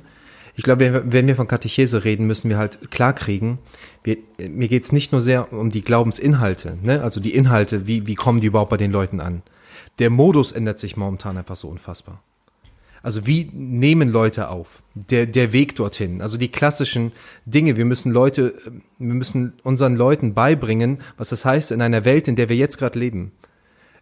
[0.55, 3.57] Ich glaube, wenn wir von Katechese reden, müssen wir halt klarkriegen,
[4.03, 7.01] wir, mir geht es nicht nur sehr um die Glaubensinhalte, ne?
[7.01, 9.43] also die Inhalte, wie, wie kommen die überhaupt bei den Leuten an.
[9.99, 12.22] Der Modus ändert sich momentan einfach so unfassbar.
[13.04, 14.84] Also wie nehmen Leute auf?
[14.93, 16.22] Der, der Weg dorthin.
[16.22, 17.12] Also die klassischen
[17.45, 17.78] Dinge.
[17.78, 18.54] Wir müssen Leute,
[18.99, 22.78] wir müssen unseren Leuten beibringen, was das heißt in einer Welt, in der wir jetzt
[22.78, 23.32] gerade leben.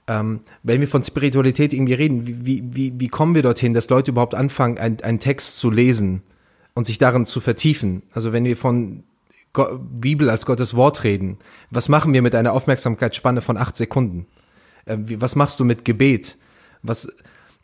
[0.08, 4.12] Ähm, wenn wir von Spiritualität irgendwie reden, wie, wie, wie kommen wir dorthin, dass Leute
[4.12, 6.24] überhaupt anfangen, einen Text zu lesen
[6.74, 8.02] und sich darin zu vertiefen?
[8.12, 9.04] Also wenn wir von
[9.54, 11.38] Bibel als Gottes Wort reden,
[11.70, 14.26] was machen wir mit einer Aufmerksamkeitsspanne von acht Sekunden?
[14.86, 16.38] Äh, was machst du mit Gebet?
[16.82, 17.08] Was,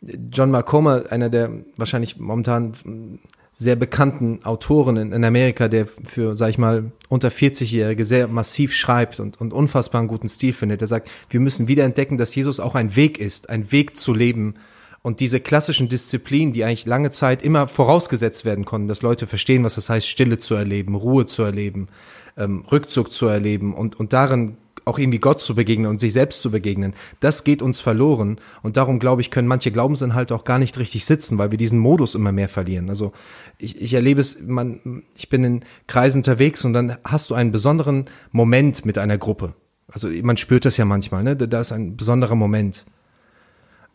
[0.00, 3.20] John Marcoma, einer der wahrscheinlich momentan
[3.58, 8.74] sehr bekannten Autoren in, in Amerika, der für, sag ich mal, unter 40-Jährige sehr massiv
[8.74, 10.82] schreibt und, und unfassbar einen guten Stil findet.
[10.82, 14.12] Der sagt, wir müssen wieder entdecken, dass Jesus auch ein Weg ist, ein Weg zu
[14.12, 14.56] leben.
[15.00, 19.64] Und diese klassischen Disziplinen, die eigentlich lange Zeit immer vorausgesetzt werden konnten, dass Leute verstehen,
[19.64, 21.88] was das heißt, Stille zu erleben, Ruhe zu erleben,
[22.36, 26.40] ähm, Rückzug zu erleben und, und darin auch irgendwie Gott zu begegnen und sich selbst
[26.40, 28.40] zu begegnen, das geht uns verloren.
[28.62, 31.80] Und darum, glaube ich, können manche Glaubensinhalte auch gar nicht richtig sitzen, weil wir diesen
[31.80, 32.88] Modus immer mehr verlieren.
[32.88, 33.12] Also
[33.58, 37.50] ich, ich erlebe es, man, ich bin in Kreisen unterwegs und dann hast du einen
[37.50, 39.54] besonderen Moment mit einer Gruppe.
[39.88, 41.36] Also man spürt das ja manchmal, ne?
[41.36, 42.86] Da ist ein besonderer Moment.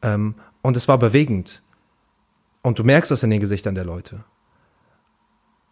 [0.01, 1.63] Ähm, und es war bewegend.
[2.63, 4.25] Und du merkst das in den Gesichtern der Leute.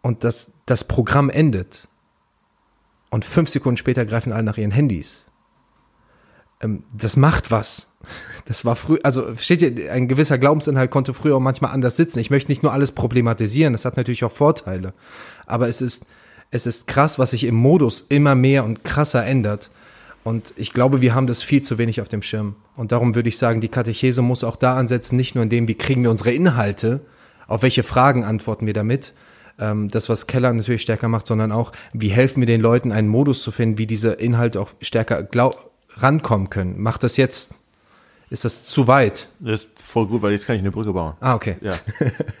[0.00, 1.88] Und das, das Programm endet.
[3.10, 5.26] Und fünf Sekunden später greifen alle nach ihren Handys.
[6.60, 7.88] Ähm, das macht was.
[8.46, 12.18] Das war früh, also steht hier, ein gewisser Glaubensinhalt konnte früher auch manchmal anders sitzen.
[12.18, 14.92] Ich möchte nicht nur alles problematisieren, das hat natürlich auch Vorteile.
[15.46, 16.06] Aber es ist,
[16.50, 19.70] es ist krass, was sich im Modus immer mehr und krasser ändert.
[20.24, 22.56] Und ich glaube, wir haben das viel zu wenig auf dem Schirm.
[22.76, 25.68] Und darum würde ich sagen, die Katechese muss auch da ansetzen, nicht nur in dem,
[25.68, 27.00] wie kriegen wir unsere Inhalte,
[27.46, 29.14] auf welche Fragen antworten wir damit,
[29.58, 33.42] das, was Keller natürlich stärker macht, sondern auch, wie helfen wir den Leuten, einen Modus
[33.42, 35.26] zu finden, wie diese Inhalte auch stärker
[35.96, 36.80] rankommen können.
[36.80, 37.54] Macht das jetzt
[38.30, 39.26] ist das zu weit?
[39.40, 41.14] Das ist voll gut, weil jetzt kann ich eine Brücke bauen.
[41.18, 41.56] Ah, okay.
[41.60, 41.74] Ja.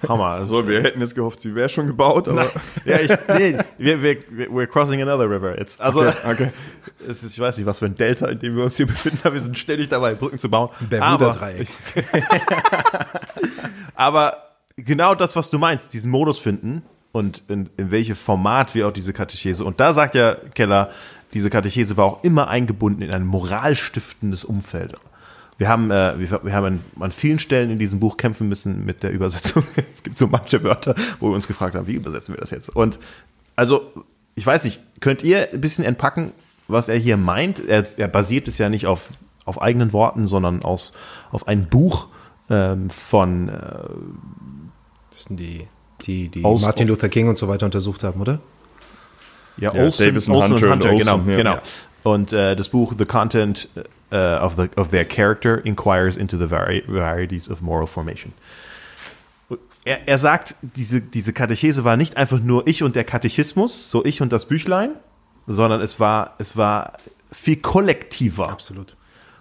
[0.08, 0.46] Hammer.
[0.46, 2.48] so, wir hätten jetzt gehofft, sie wäre schon gebaut, aber.
[2.84, 4.16] Ja, ich, nee, wir, wir,
[4.50, 5.80] we're crossing another river jetzt.
[5.80, 6.16] Also, okay.
[6.30, 6.50] okay.
[7.08, 9.20] Es ist, ich weiß nicht, was für ein Delta, in dem wir uns hier befinden,
[9.22, 10.68] aber wir sind ständig dabei, Brücken zu bauen.
[10.90, 11.68] Bermuda-Dreieck.
[13.94, 14.36] aber
[14.76, 16.82] genau das, was du meinst, diesen Modus finden,
[17.12, 19.64] und in, in welche Format wir auch diese Katechese.
[19.64, 20.90] Und da sagt ja Keller,
[21.32, 24.94] diese Katechese war auch immer eingebunden in ein moralstiftendes Umfeld.
[25.58, 28.84] Wir haben, äh, wir, wir, haben an, an, vielen Stellen in diesem Buch kämpfen müssen
[28.84, 29.64] mit der Übersetzung.
[29.92, 32.74] es gibt so manche Wörter, wo wir uns gefragt haben, wie übersetzen wir das jetzt?
[32.74, 32.98] Und
[33.56, 33.92] also,
[34.34, 36.32] ich weiß nicht, könnt ihr ein bisschen entpacken,
[36.66, 37.60] was er hier meint?
[37.68, 39.10] Er, er basiert es ja nicht auf,
[39.44, 40.92] auf eigenen Worten, sondern aus,
[41.30, 42.08] auf ein Buch
[42.48, 43.88] ähm, von äh,
[45.10, 45.66] das sind die
[46.06, 48.40] die, die Aus Martin Luther King und so weiter untersucht haben, oder?
[49.56, 51.36] Ja, ja Olson, Davison, Olson Hunter, und Hunter, genau, Olson, ja.
[51.36, 51.58] genau.
[52.02, 53.68] Und äh, das Buch The Content
[54.12, 58.32] uh, of, the, of Their Character Inquires into the vari Varieties of Moral Formation.
[59.84, 64.04] Er, er sagt, diese, diese Katechese war nicht einfach nur ich und der Katechismus, so
[64.04, 64.90] ich und das Büchlein,
[65.46, 66.98] sondern es war, es war
[67.32, 68.48] viel kollektiver.
[68.48, 68.96] Absolut.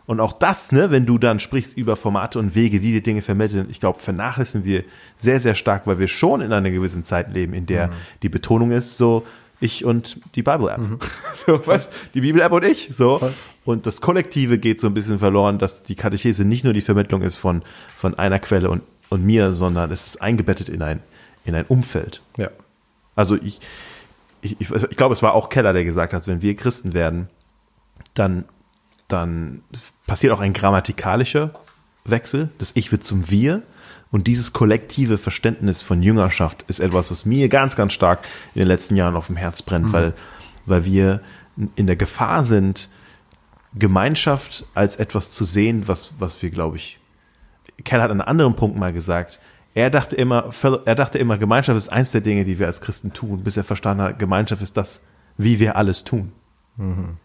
[0.10, 3.22] Und auch das, ne, wenn du dann sprichst über Formate und Wege, wie wir Dinge
[3.22, 4.84] vermitteln, ich glaube, vernachlässigen wir
[5.18, 7.94] sehr, sehr stark, weil wir schon in einer gewissen Zeit leben, in der mhm.
[8.24, 9.24] die Betonung ist, so
[9.60, 10.80] ich und die Bible-App.
[10.80, 11.00] Mhm.
[11.36, 11.92] So, was?
[12.16, 12.90] Die Bibel-App und ich.
[12.92, 13.20] So.
[13.20, 13.34] Voll.
[13.66, 17.22] Und das Kollektive geht so ein bisschen verloren, dass die Katechese nicht nur die Vermittlung
[17.22, 17.62] ist von,
[17.96, 21.04] von einer Quelle und, und mir, sondern es ist eingebettet in ein,
[21.46, 22.24] in ein Umfeld.
[22.36, 22.50] Ja.
[23.16, 23.60] Also ich,
[24.42, 27.28] ich, ich, ich glaube, es war auch Keller, der gesagt hat, wenn wir Christen werden,
[28.16, 28.46] dann
[29.10, 29.64] dann
[30.08, 31.52] passiert auch ein grammatikalischer
[32.06, 32.50] Wechsel.
[32.58, 33.64] Das Ich wird zum Wir.
[34.12, 38.68] Und dieses kollektive Verständnis von Jüngerschaft ist etwas, was mir ganz, ganz stark in den
[38.68, 39.94] letzten Jahren auf dem Herz brennt, mhm.
[39.94, 40.14] weil,
[40.66, 41.22] weil wir
[41.76, 42.90] in der Gefahr sind,
[43.76, 47.00] Gemeinschaft als etwas zu sehen, was, was wir, glaube ich,
[47.84, 49.40] Kerl hat an einem anderen Punkt mal gesagt,
[49.76, 50.50] er dachte immer,
[50.86, 53.64] er dachte immer, Gemeinschaft ist eins der Dinge, die wir als Christen tun, bis er
[53.64, 55.02] verstanden hat, Gemeinschaft ist das,
[55.38, 56.32] wie wir alles tun.
[56.78, 57.18] Mhm.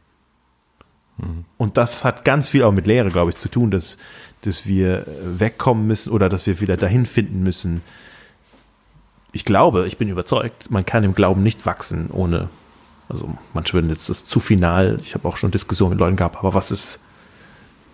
[1.59, 3.99] Und das hat ganz viel auch mit Lehre, glaube ich, zu tun, dass,
[4.43, 7.83] dass wir wegkommen müssen oder dass wir wieder dahin finden müssen.
[9.33, 12.49] Ich glaube, ich bin überzeugt, man kann im Glauben nicht wachsen ohne,
[13.09, 16.37] Also manche würden jetzt das zu final, ich habe auch schon Diskussionen mit Leuten gehabt,
[16.37, 17.01] aber was ist,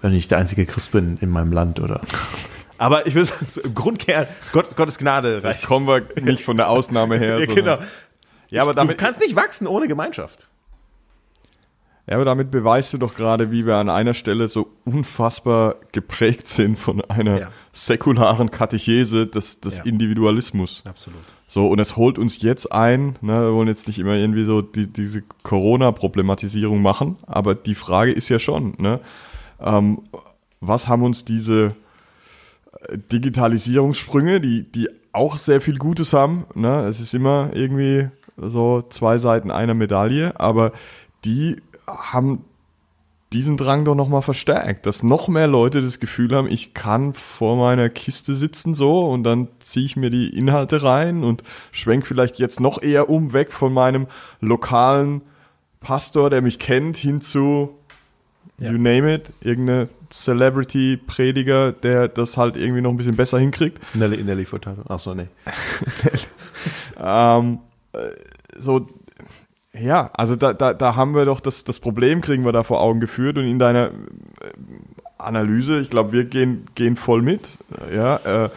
[0.00, 2.00] wenn ich der einzige Christ bin in meinem Land oder
[2.78, 5.66] aber ich will sagen, im Grundkern, Gott, Gottes Gnade reicht.
[5.66, 7.38] Kommen wir nicht von der Ausnahme her.
[7.38, 7.78] Ja, genau.
[8.48, 10.49] Ja, aber damit, du kannst nicht wachsen ohne Gemeinschaft.
[12.06, 16.46] Ja, aber damit beweist du doch gerade, wie wir an einer Stelle so unfassbar geprägt
[16.46, 17.50] sind von einer Ja.
[17.72, 19.84] säkularen Katechese des, des Ja.
[19.84, 20.82] Individualismus.
[20.86, 21.20] Absolut.
[21.46, 24.62] So, und es holt uns jetzt ein, ne, wir wollen jetzt nicht immer irgendwie so
[24.62, 29.00] die, diese Corona-Problematisierung machen, aber die Frage ist ja schon, ne,
[29.60, 30.02] ähm,
[30.60, 31.74] was haben uns diese
[32.88, 38.82] äh, Digitalisierungssprünge, die, die auch sehr viel Gutes haben, ne, es ist immer irgendwie so
[38.88, 40.72] zwei Seiten einer Medaille, aber
[41.24, 41.56] die
[41.98, 42.44] haben
[43.32, 47.56] diesen Drang doch nochmal verstärkt, dass noch mehr Leute das Gefühl haben, ich kann vor
[47.56, 52.40] meiner Kiste sitzen so und dann ziehe ich mir die Inhalte rein und schwenk vielleicht
[52.40, 54.08] jetzt noch eher um, weg von meinem
[54.40, 55.22] lokalen
[55.78, 57.78] Pastor, der mich kennt, hin zu,
[58.58, 58.72] Ja.
[58.72, 63.78] you name it, irgendeine Celebrity-Prediger, der das halt irgendwie noch ein bisschen besser hinkriegt.
[63.94, 64.82] Nelly, Nelly Furtado.
[64.88, 65.28] Achso, nee.
[67.02, 67.60] Ähm,
[67.92, 68.10] äh,
[68.56, 68.86] so,
[69.78, 72.80] ja, also da, da, da haben wir doch das, das Problem, kriegen wir da vor
[72.80, 73.92] Augen geführt und in deiner äh,
[75.18, 77.42] Analyse, ich glaube, wir gehen, gehen voll mit.
[77.94, 78.48] Ja, äh,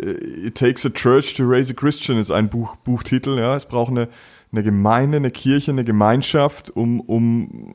[0.00, 3.38] It Takes a Church to Raise a Christian ist ein Buch, Buchtitel.
[3.38, 4.08] Ja, es braucht eine,
[4.52, 7.74] eine Gemeinde, eine Kirche, eine Gemeinschaft, um, um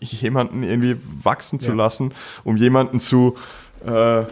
[0.00, 1.74] jemanden irgendwie wachsen zu Ja.
[1.76, 2.12] lassen,
[2.44, 3.34] um jemanden zu
[3.86, 4.22] äh,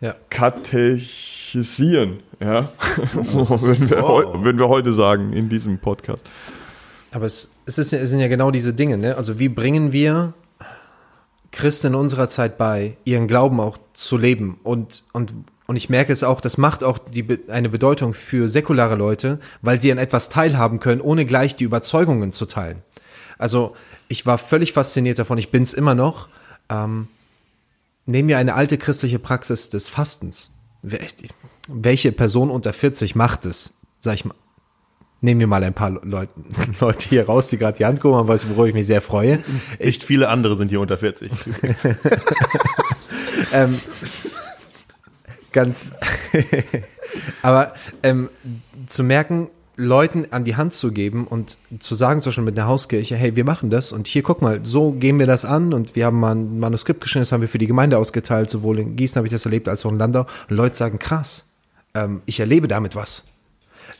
[0.00, 0.14] Ja.
[0.30, 2.18] katechisieren.
[2.40, 2.70] Ja,
[3.14, 6.24] würden, wir heu, würden wir heute sagen in diesem Podcast.
[7.14, 9.16] Aber es, es, ist, es sind ja genau diese Dinge, ne?
[9.16, 10.32] Also wie bringen wir
[11.52, 14.58] Christen in unserer Zeit bei, ihren Glauben auch zu leben?
[14.64, 15.32] Und, und,
[15.66, 19.78] und ich merke es auch, das macht auch die, eine Bedeutung für säkulare Leute, weil
[19.78, 22.82] sie an etwas teilhaben können, ohne gleich die Überzeugungen zu teilen.
[23.38, 23.76] Also
[24.08, 26.28] ich war völlig fasziniert davon, ich bin es immer noch.
[26.68, 27.06] Ähm,
[28.06, 30.50] nehmen wir eine alte christliche Praxis des Fastens.
[30.82, 33.74] Welche Person unter 40 macht es?
[34.00, 34.34] Sag ich mal.
[35.24, 36.34] Nehmen wir mal ein paar Leute,
[36.80, 39.38] Leute hier raus, die gerade die Hand gehoben haben, was- worüber ich mich sehr freue.
[39.78, 41.32] Echt viele andere sind hier unter 40.
[43.54, 43.80] ähm,
[45.50, 45.92] ganz,
[47.42, 47.72] aber
[48.02, 48.28] ähm,
[48.86, 52.68] zu merken, Leuten an die Hand zu geben und zu sagen, zum Beispiel mit einer
[52.68, 55.96] Hauskirche, hey, wir machen das und hier, guck mal, so gehen wir das an und
[55.96, 58.94] wir haben mal ein Manuskript geschrieben, das haben wir für die Gemeinde ausgeteilt, sowohl in
[58.94, 61.44] Gießen habe ich das erlebt, als auch in Landau und Leute sagen, krass,
[61.94, 63.24] ähm, ich erlebe damit was.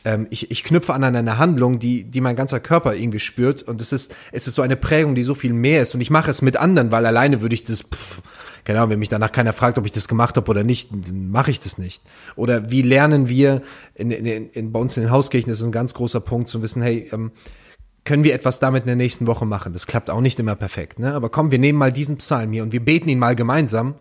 [0.05, 3.81] Ähm, ich, ich knüpfe an eine Handlung, die, die mein ganzer Körper irgendwie spürt und
[3.81, 6.31] es ist, es ist so eine Prägung, die so viel mehr ist und ich mache
[6.31, 8.21] es mit anderen, weil alleine würde ich das, pff,
[8.67, 11.51] Ahnung, wenn mich danach keiner fragt, ob ich das gemacht habe oder nicht, dann mache
[11.51, 12.03] ich das nicht.
[12.35, 13.61] Oder wie lernen wir,
[13.93, 16.49] in, in, in, in, bei uns in den Hauskirchen das ist ein ganz großer Punkt
[16.49, 17.31] zu wissen, hey, ähm,
[18.03, 19.73] können wir etwas damit in der nächsten Woche machen?
[19.73, 21.13] Das klappt auch nicht immer perfekt, ne?
[21.15, 23.95] Aber komm, wir nehmen mal diesen Psalm hier und wir beten ihn mal gemeinsam.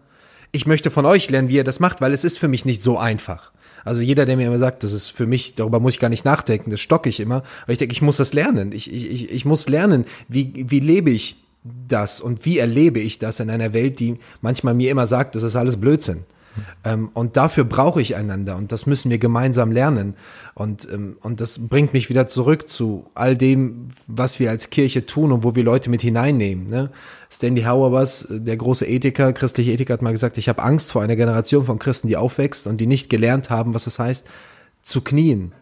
[0.53, 2.83] Ich möchte von euch lernen, wie ihr das macht, weil es ist für mich nicht
[2.83, 3.54] so einfach.
[3.85, 6.25] Also jeder, der mir immer sagt, das ist für mich, darüber muss ich gar nicht
[6.25, 7.43] nachdenken, das stocke ich immer.
[7.63, 8.73] Aber ich denke, ich muss das lernen.
[8.73, 13.41] Ich, ich, ich, muss lernen, wie, wie lebe ich das und wie erlebe ich das
[13.41, 16.25] in einer Welt, die manchmal mir immer sagt, das ist alles Blödsinn.
[16.85, 20.15] Ähm, und dafür brauche ich einander und das müssen wir gemeinsam lernen.
[20.55, 25.07] Und, ähm, und das bringt mich wieder zurück zu all dem, was wir als Kirche
[25.07, 26.69] tun und wo wir Leute mit hineinnehmen.
[26.69, 26.91] Ne?
[27.31, 31.17] Stanley Hauerwas, der große Ethiker, christliche Ethiker, hat mal gesagt, ich habe Angst vor einer
[31.17, 34.27] Generation von Christen, die aufwächst und die nicht gelernt haben, was es heißt,
[34.83, 35.53] zu knien.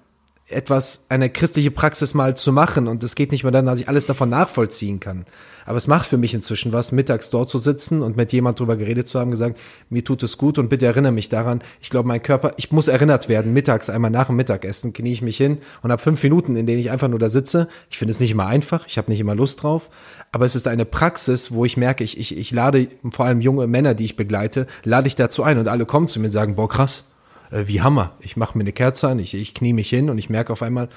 [0.53, 3.88] Etwas, eine christliche Praxis mal zu machen und es geht nicht mehr dann, dass ich
[3.88, 5.24] alles davon nachvollziehen kann.
[5.64, 8.76] Aber es macht für mich inzwischen was, mittags dort zu sitzen und mit jemand drüber
[8.76, 9.59] geredet zu haben, gesagt,
[9.90, 11.62] mir tut es gut und bitte erinnere mich daran.
[11.80, 15.22] Ich glaube, mein Körper, ich muss erinnert werden, mittags einmal nach dem Mittagessen knie ich
[15.22, 17.68] mich hin und habe fünf Minuten, in denen ich einfach nur da sitze.
[17.90, 19.90] Ich finde es nicht immer einfach, ich habe nicht immer Lust drauf,
[20.32, 23.66] aber es ist eine Praxis, wo ich merke, ich, ich, ich lade vor allem junge
[23.66, 26.57] Männer, die ich begleite, lade ich dazu ein und alle kommen zu mir und sagen,
[26.57, 27.05] boah, krass,
[27.53, 28.16] äh, wie Hammer.
[28.20, 30.62] Ich mache mir eine Kerze an, ich, ich knie mich hin und ich merke auf
[30.62, 30.88] einmal,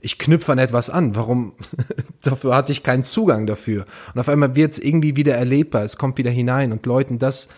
[0.00, 1.16] ich knüpfe an etwas an.
[1.16, 1.52] Warum?
[2.22, 3.86] dafür hatte ich keinen Zugang dafür.
[4.14, 5.82] Und auf einmal wird es irgendwie wieder erlebbar.
[5.82, 7.48] Es kommt wieder hinein und Leuten das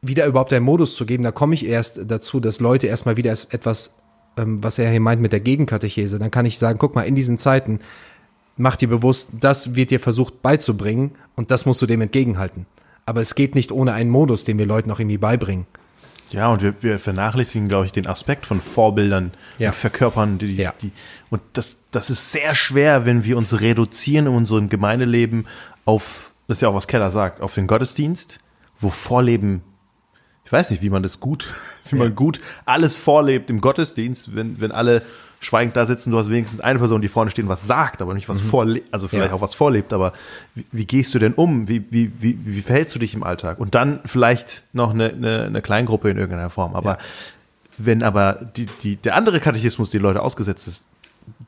[0.00, 1.24] wieder überhaupt einen Modus zu geben.
[1.24, 3.94] Da komme ich erst dazu, dass Leute erstmal wieder etwas,
[4.36, 7.14] ähm, was er hier meint mit der Gegenkatechese, dann kann ich sagen, guck mal, in
[7.14, 7.80] diesen Zeiten
[8.56, 12.66] mach dir bewusst, das wird dir versucht beizubringen und das musst du dem entgegenhalten.
[13.06, 15.66] Aber es geht nicht ohne einen Modus, den wir Leuten auch irgendwie beibringen.
[16.30, 19.70] Ja, und wir, wir vernachlässigen, glaube ich, den Aspekt von Vorbildern, Ja.
[19.70, 20.74] und verkörpern die, Ja.
[20.82, 20.92] die
[21.30, 25.46] und das, das ist sehr schwer, wenn wir uns reduzieren in unserem Gemeindeleben
[25.86, 28.40] auf, das ist ja auch was Keller sagt, auf den Gottesdienst,
[28.78, 29.62] wo Vorleben,
[30.44, 31.46] ich weiß nicht, wie man das gut,
[31.90, 32.04] wie Ja.
[32.04, 35.02] man gut alles vorlebt im Gottesdienst, wenn, wenn alle
[35.40, 38.14] schweigend da sitzen, du hast wenigstens eine Person, die vorne steht und was sagt, aber
[38.14, 38.48] nicht was mhm.
[38.48, 39.36] vorlebt, also vielleicht ja.
[39.36, 40.12] auch was vorlebt, aber
[40.54, 41.68] wie, wie, gehst du denn um?
[41.68, 43.60] Wie, wie, wie, wie verhältst du dich im Alltag?
[43.60, 46.74] Und dann vielleicht noch eine, eine, eine Kleingruppe in irgendeiner Form.
[46.74, 46.98] Aber ja.
[47.78, 50.86] wenn aber die, die, der andere Katechismus, die Leute ausgesetzt ist,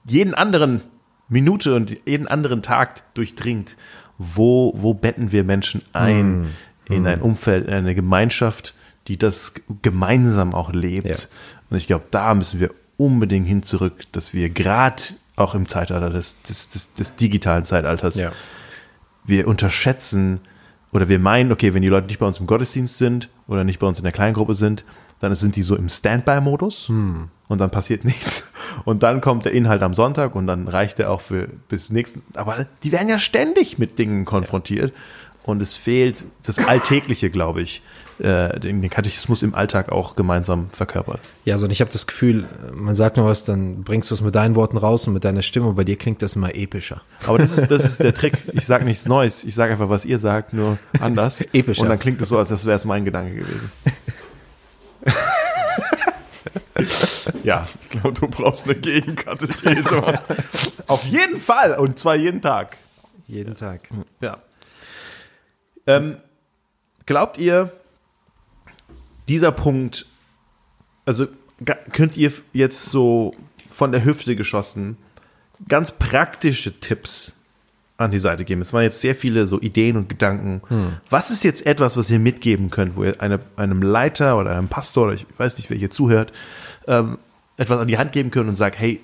[0.05, 0.82] jeden anderen
[1.28, 3.76] Minute und jeden anderen Tag durchdringt,
[4.18, 6.47] wo, wo betten wir Menschen ein mhm.
[6.88, 8.74] in ein Umfeld, in eine Gemeinschaft,
[9.09, 11.07] die das gemeinsam auch lebt.
[11.07, 11.16] Ja.
[11.70, 12.70] Und ich glaube, da müssen wir
[13.01, 15.03] unbedingt hin zurück, dass wir gerade
[15.36, 18.30] auch im Zeitalter des, des, des, des digitalen Zeitalters, ja.
[19.24, 20.40] wir unterschätzen
[20.92, 23.78] oder wir meinen, okay, wenn die Leute nicht bei uns im Gottesdienst sind oder nicht
[23.78, 24.84] bei uns in der Kleingruppe sind,
[25.18, 27.28] dann sind die so im Standby-Modus hm.
[27.48, 28.53] und dann passiert nichts.
[28.84, 32.22] Und dann kommt der Inhalt am Sonntag und dann reicht er auch für bis nächsten.
[32.34, 34.90] Aber die werden ja ständig mit Dingen konfrontiert.
[34.90, 34.96] Ja.
[35.44, 37.82] Und es fehlt das Alltägliche, glaube ich,
[38.21, 41.21] äh, den, den Katechismus im Alltag auch gemeinsam verkörpert.
[41.45, 44.21] Ja, also und ich habe das Gefühl, man sagt noch was, dann bringst du es
[44.21, 47.03] mit deinen Worten raus und mit deiner Stimme, bei dir klingt das immer epischer.
[47.27, 48.35] Aber das ist, das ist der Trick.
[48.53, 51.41] Ich sage nichts Neues, ich sage einfach, was ihr sagt, nur anders.
[51.53, 51.83] Epischer.
[51.83, 53.71] Und dann klingt es so, als wäre es mein Gedanke gewesen.
[57.45, 60.21] ja, ich glaube, du brauchst eine Gegenkatechese.
[60.87, 62.77] Auf jeden Fall und zwar jeden Tag.
[63.27, 63.89] Jeden Tag.
[64.21, 64.39] Ja.
[65.87, 66.18] Ähm,
[67.07, 67.73] glaubt ihr,
[69.31, 70.07] dieser Punkt,
[71.07, 71.28] also
[71.93, 73.35] könnt ihr jetzt so
[73.68, 74.97] von der Hüfte geschossen
[75.68, 77.33] ganz praktische Tipps
[77.97, 78.62] an die Seite geben.
[78.62, 80.62] Es waren jetzt sehr viele so Ideen und Gedanken.
[80.68, 80.97] Hm.
[81.11, 84.68] Was ist jetzt etwas, was ihr mitgeben könnt, wo ihr eine, einem Leiter oder einem
[84.68, 86.33] Pastor oder ich weiß nicht, wer hier zuhört,
[86.89, 87.18] ähm,
[87.57, 89.01] etwas an die Hand geben könnt und sagt, hey,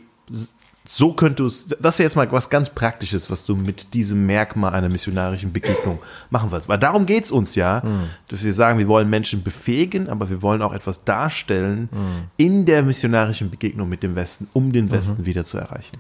[0.89, 4.73] so könntest du, das ist jetzt mal was ganz Praktisches, was du mit diesem Merkmal
[4.73, 5.99] einer missionarischen Begegnung
[6.31, 6.69] machen willst.
[6.69, 8.11] Weil darum geht es uns ja, mhm.
[8.29, 12.25] dass wir sagen, wir wollen Menschen befähigen, aber wir wollen auch etwas darstellen mhm.
[12.37, 15.27] in der missionarischen Begegnung mit dem Westen, um den Westen mhm.
[15.27, 15.97] wieder zu erreichen.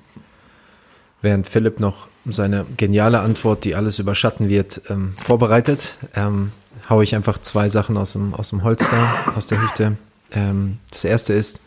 [1.22, 6.53] Während Philipp noch seine geniale Antwort, die alles überschatten wird, ähm, vorbereitet, ähm,
[6.89, 9.97] haue ich einfach zwei Sachen aus dem, aus dem Holster, aus der Hüfte.
[10.30, 11.61] Ähm, das erste ist,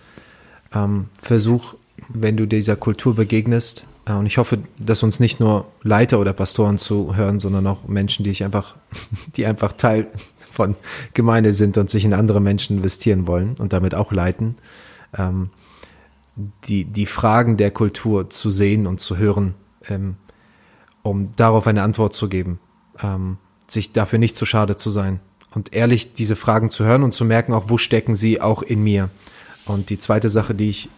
[0.73, 1.75] ähm, versuch
[2.09, 3.85] wenn du dieser Kultur begegnest.
[4.05, 8.23] Äh, und ich hoffe, dass uns nicht nur Leiter oder Pastoren zuhören, sondern auch Menschen,
[8.23, 8.75] die sich einfach,
[9.35, 10.07] die einfach Teil
[10.49, 10.75] von
[11.13, 14.55] Gemeinde sind und sich in andere Menschen investieren wollen und damit auch leiten.
[15.17, 15.51] Ähm,
[16.67, 19.55] die, die Fragen der Kultur zu sehen und zu hören,
[19.89, 20.15] ähm,
[21.03, 22.59] um darauf eine Antwort zu geben,
[23.01, 23.37] ähm,
[23.67, 25.19] sich dafür nicht zu schade zu sein
[25.51, 28.83] und ehrlich diese Fragen zu hören und zu merken, auch wo stecken sie auch in
[28.83, 29.09] mir.
[29.65, 30.89] Und die zweite Sache, die ich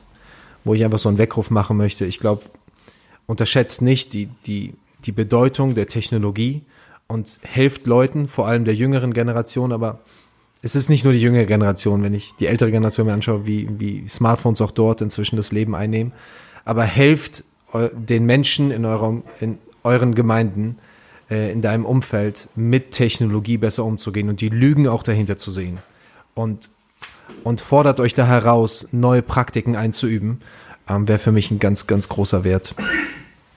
[0.64, 2.06] wo ich einfach so einen Weckruf machen möchte.
[2.06, 2.44] Ich glaube,
[3.26, 4.74] unterschätzt nicht die, die,
[5.06, 6.62] die Bedeutung der Technologie
[7.08, 10.00] und helft Leuten, vor allem der jüngeren Generation, aber
[10.62, 13.68] es ist nicht nur die jüngere Generation, wenn ich die ältere Generation mir anschaue, wie,
[13.80, 16.14] wie Smartphones auch dort inzwischen das Leben einnehmen,
[16.66, 17.44] aber helft
[17.94, 20.78] den Menschen in, eurem, in euren Gemeinden,
[21.30, 25.80] äh, in deinem Umfeld mit Technologie besser umzugehen und die Lügen auch dahinter zu sehen.
[26.34, 26.70] Und
[27.44, 30.42] und fordert euch da heraus, neue Praktiken einzuüben,
[30.88, 32.76] ähm, wäre für mich ein ganz, ganz großer Wert.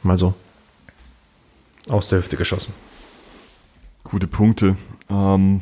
[0.02, 0.34] Mal so.
[1.88, 2.72] Aus der Hüfte geschossen.
[4.04, 4.76] Gute Punkte.
[5.10, 5.60] Ähm,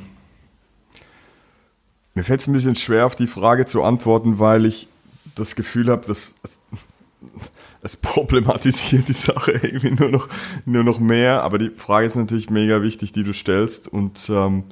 [2.14, 4.88] mir fällt es ein bisschen schwer, auf die Frage zu antworten, weil ich
[5.34, 6.58] das Gefühl habe, dass es,
[7.82, 10.28] es problematisiert die Sache irgendwie nur noch,
[10.66, 11.42] nur noch mehr.
[11.42, 13.88] Aber die Frage ist natürlich mega wichtig, die du stellst.
[13.88, 14.64] Und ähm,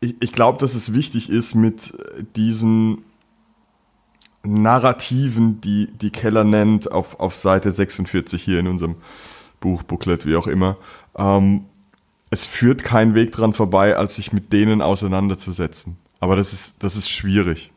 [0.00, 1.94] ich, ich glaube, dass es wichtig ist, mit
[2.36, 3.04] diesen
[4.42, 8.96] Narrativen, die, die Keller nennt, auf, auf Seite 46 hier in unserem
[9.60, 10.76] Buch, Booklet, wie auch immer,
[11.16, 11.64] ähm,
[12.30, 15.96] es führt kein Weg dran vorbei, als sich mit denen auseinanderzusetzen.
[16.20, 17.72] Aber das ist, das ist schwierig.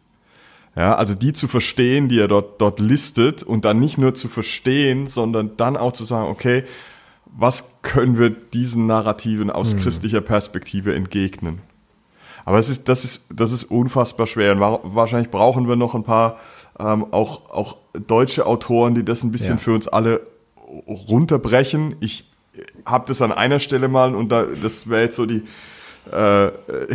[0.76, 4.28] Ja, also die zu verstehen, die er dort, dort listet und dann nicht nur zu
[4.28, 6.64] verstehen, sondern dann auch zu sagen, okay,
[7.26, 9.82] was können wir diesen Narrativen aus hm.
[9.82, 11.62] christlicher Perspektive entgegnen?
[12.50, 14.54] Aber es ist, das ist, das ist unfassbar schwer.
[14.54, 16.40] Und wahrscheinlich brauchen wir noch ein paar
[16.80, 19.58] ähm, auch, auch deutsche Autoren, die das ein bisschen ja.
[19.58, 20.22] für uns alle
[20.88, 21.96] runterbrechen.
[22.00, 22.28] Ich
[22.88, 25.44] habe das an einer Stelle mal und da, das wäre jetzt so die,
[26.12, 26.50] äh,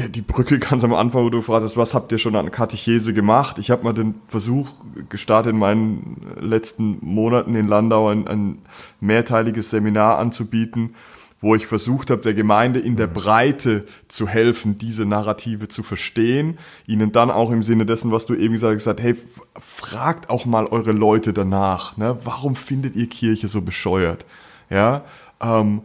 [0.08, 3.60] die Brücke ganz am Anfang, wo du fragst, was habt ihr schon an Katechese gemacht?
[3.60, 4.70] Ich habe mal den Versuch
[5.08, 8.58] gestartet, in meinen letzten Monaten in Landau ein, ein
[8.98, 10.96] mehrteiliges Seminar anzubieten
[11.44, 16.58] wo ich versucht habe, der Gemeinde in der Breite zu helfen, diese Narrative zu verstehen,
[16.86, 19.14] ihnen dann auch im Sinne dessen, was du eben gesagt hast, hey,
[19.60, 22.16] fragt auch mal eure Leute danach, ne?
[22.24, 24.24] warum findet ihr Kirche so bescheuert?
[24.70, 25.04] Ja,
[25.42, 25.82] ähm,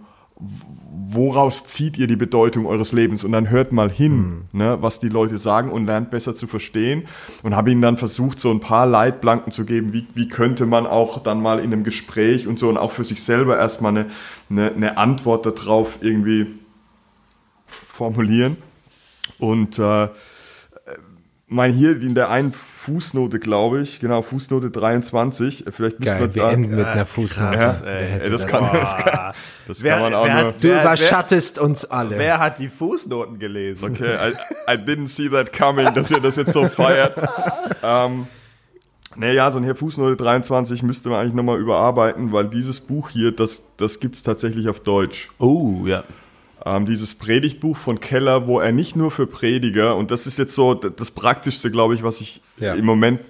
[0.91, 3.23] woraus zieht ihr die Bedeutung eures Lebens?
[3.23, 4.59] Und dann hört mal hin, mhm.
[4.59, 7.07] ne, was die Leute sagen und lernt besser zu verstehen.
[7.43, 10.85] Und habe ihnen dann versucht, so ein paar Leitplanken zu geben, wie, wie könnte man
[10.85, 14.05] auch dann mal in einem Gespräch und so und auch für sich selber erstmal eine,
[14.49, 16.47] eine, eine Antwort darauf irgendwie
[17.67, 18.57] formulieren.
[19.39, 20.09] Und äh,
[21.49, 25.65] mein hier in der einen Fußnote, glaube ich, genau, Fußnote 23.
[25.71, 27.57] Vielleicht müssen wir, wir da, enden mit einer Fußnote.
[27.57, 29.33] Krass, ja, ey, das, das, kann, das, kann,
[29.67, 30.35] das wer, kann man auch nur.
[30.35, 32.19] Hat, du überschattest wer, uns alle.
[32.19, 33.83] Wer hat die Fußnoten gelesen?
[33.83, 37.17] Okay, I, I didn't see that coming, dass ihr das jetzt so feiert.
[37.83, 38.27] ähm,
[39.15, 43.31] naja, so ein hier Fußnote 23 müsste man eigentlich nochmal überarbeiten, weil dieses Buch hier,
[43.31, 45.29] das, das gibt's tatsächlich auf Deutsch.
[45.39, 46.03] Oh, ja
[46.65, 50.55] ähm, dieses Predigtbuch von Keller, wo er nicht nur für Prediger, und das ist jetzt
[50.55, 52.73] so das Praktischste, glaube ich, was ich ja.
[52.73, 53.21] im Moment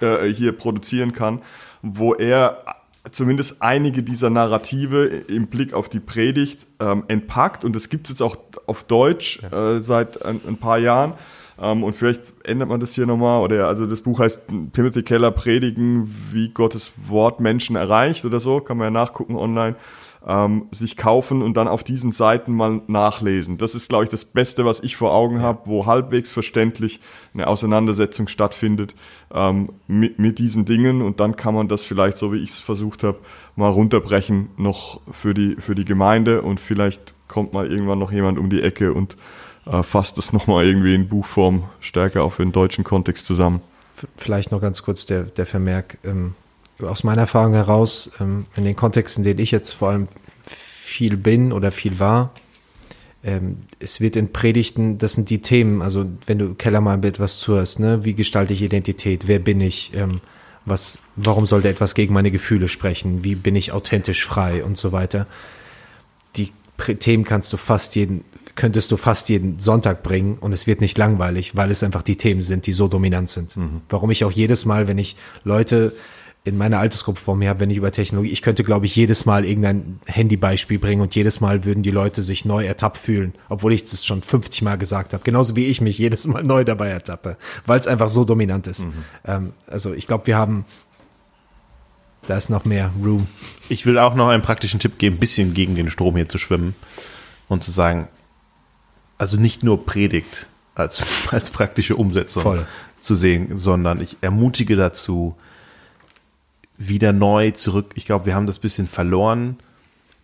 [0.00, 1.42] äh, hier produzieren kann,
[1.82, 2.64] wo er
[3.10, 7.64] zumindest einige dieser Narrative im Blick auf die Predigt ähm, entpackt.
[7.64, 9.76] Und das gibt es jetzt auch auf Deutsch ja.
[9.76, 11.14] äh, seit ein, ein, paar Jahren.
[11.60, 13.42] Ähm, und vielleicht ändert man das hier nochmal.
[13.42, 14.42] Oder also das Buch heißt
[14.72, 18.60] Timothy Keller Predigen, wie Gottes Wort Menschen erreicht oder so.
[18.60, 19.76] Kann man ja nachgucken online
[20.26, 23.58] ähm, sich kaufen und dann auf diesen Seiten mal nachlesen.
[23.58, 27.00] Das ist, glaube ich, das Beste, was ich vor Augen habe, wo halbwegs verständlich
[27.32, 28.94] eine Auseinandersetzung stattfindet
[29.32, 32.60] ähm, mit, mit diesen Dingen und dann kann man das vielleicht, so wie ich es
[32.60, 33.18] versucht habe,
[33.56, 38.38] mal runterbrechen noch für die, für die Gemeinde und vielleicht kommt mal irgendwann noch jemand
[38.38, 39.16] um die Ecke und
[39.66, 43.62] äh, fasst das nochmal irgendwie in Buchform stärker auch für den deutschen Kontext zusammen.
[44.16, 45.98] Vielleicht noch ganz kurz der, der Vermerk.
[46.04, 46.34] Ähm
[46.82, 50.08] aus meiner Erfahrung heraus, ähm, in den Kontexten, in denen ich jetzt vor allem
[50.46, 52.32] viel bin oder viel war,
[53.22, 57.38] ähm, es wird in Predigten, das sind die Themen, also wenn du Keller mal etwas
[57.38, 60.20] zuhörst, ne, wie gestalte ich Identität, wer bin ich, ähm,
[60.64, 64.92] was, warum sollte etwas gegen meine Gefühle sprechen, wie bin ich authentisch frei und so
[64.92, 65.26] weiter.
[66.36, 66.52] Die
[66.98, 68.24] Themen kannst du fast jeden,
[68.54, 72.16] könntest du fast jeden Sonntag bringen und es wird nicht langweilig, weil es einfach die
[72.16, 73.56] Themen sind, die so dominant sind.
[73.56, 73.82] Mhm.
[73.90, 75.92] Warum ich auch jedes Mal, wenn ich Leute
[76.44, 79.26] in meiner Altersgruppe vor mir habe, wenn ich über Technologie, ich könnte, glaube ich, jedes
[79.26, 83.74] Mal irgendein Handybeispiel bringen und jedes Mal würden die Leute sich neu ertappt fühlen, obwohl
[83.74, 85.22] ich das schon 50 Mal gesagt habe.
[85.22, 87.36] Genauso wie ich mich jedes Mal neu dabei ertappe,
[87.66, 88.86] weil es einfach so dominant ist.
[88.86, 88.92] Mhm.
[89.26, 90.64] Ähm, also ich glaube, wir haben,
[92.26, 93.26] da ist noch mehr Room.
[93.68, 96.38] Ich will auch noch einen praktischen Tipp geben, ein bisschen gegen den Strom hier zu
[96.38, 96.74] schwimmen
[97.48, 98.08] und zu sagen,
[99.18, 102.66] also nicht nur Predigt als, als praktische Umsetzung Voll.
[102.98, 105.36] zu sehen, sondern ich ermutige dazu,
[106.80, 107.92] wieder neu zurück.
[107.94, 109.58] Ich glaube, wir haben das bisschen verloren.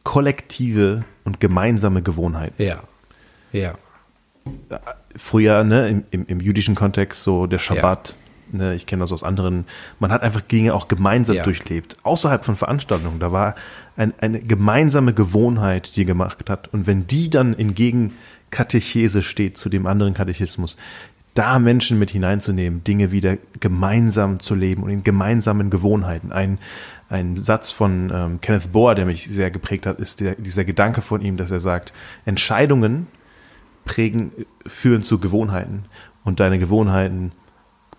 [0.02, 2.62] Kollektive und gemeinsame Gewohnheiten.
[2.62, 2.82] Ja.
[3.52, 3.74] Ja.
[5.16, 8.14] Früher, ne, im, im, im jüdischen Kontext, so der Schabbat,
[8.52, 8.58] ja.
[8.58, 9.66] ne, ich kenne das aus anderen,
[9.98, 11.42] man hat einfach Dinge auch gemeinsam ja.
[11.42, 11.98] durchlebt.
[12.04, 13.18] Außerhalb von Veranstaltungen.
[13.18, 13.54] Da war
[13.96, 16.72] ein, eine gemeinsame Gewohnheit, die gemacht hat.
[16.72, 20.76] Und wenn die dann in Gegenkatechese steht zu dem anderen Katechismus,
[21.36, 26.32] da Menschen mit hineinzunehmen, Dinge wieder gemeinsam zu leben und in gemeinsamen Gewohnheiten.
[26.32, 26.58] Ein,
[27.08, 31.02] ein Satz von ähm, Kenneth Bohr, der mich sehr geprägt hat, ist der, dieser Gedanke
[31.02, 31.92] von ihm, dass er sagt,
[32.24, 33.06] Entscheidungen
[33.84, 34.32] prägen,
[34.66, 35.84] führen zu Gewohnheiten
[36.24, 37.32] und deine Gewohnheiten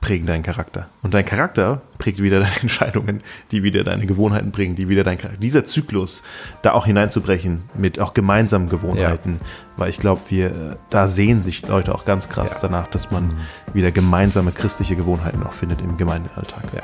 [0.08, 0.88] prägen deinen Charakter.
[1.02, 5.18] Und dein Charakter prägt wieder deine Entscheidungen, die wieder deine Gewohnheiten prägen, die wieder dein
[5.18, 5.42] Charakter.
[5.42, 6.24] Dieser Zyklus,
[6.62, 9.48] da auch hineinzubrechen mit auch gemeinsamen Gewohnheiten, ja.
[9.76, 12.60] weil ich glaube, wir, da sehen sich Leute auch ganz krass ja.
[12.62, 13.38] danach, dass man mhm.
[13.74, 16.64] wieder gemeinsame christliche Gewohnheiten auch findet im Gemeindealltag.
[16.74, 16.82] Ja.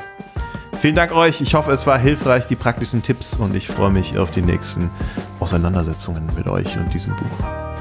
[0.78, 1.40] Vielen Dank euch.
[1.40, 4.90] Ich hoffe, es war hilfreich, die praktischen Tipps und ich freue mich auf die nächsten
[5.40, 7.73] Auseinandersetzungen mit euch und diesem Buch.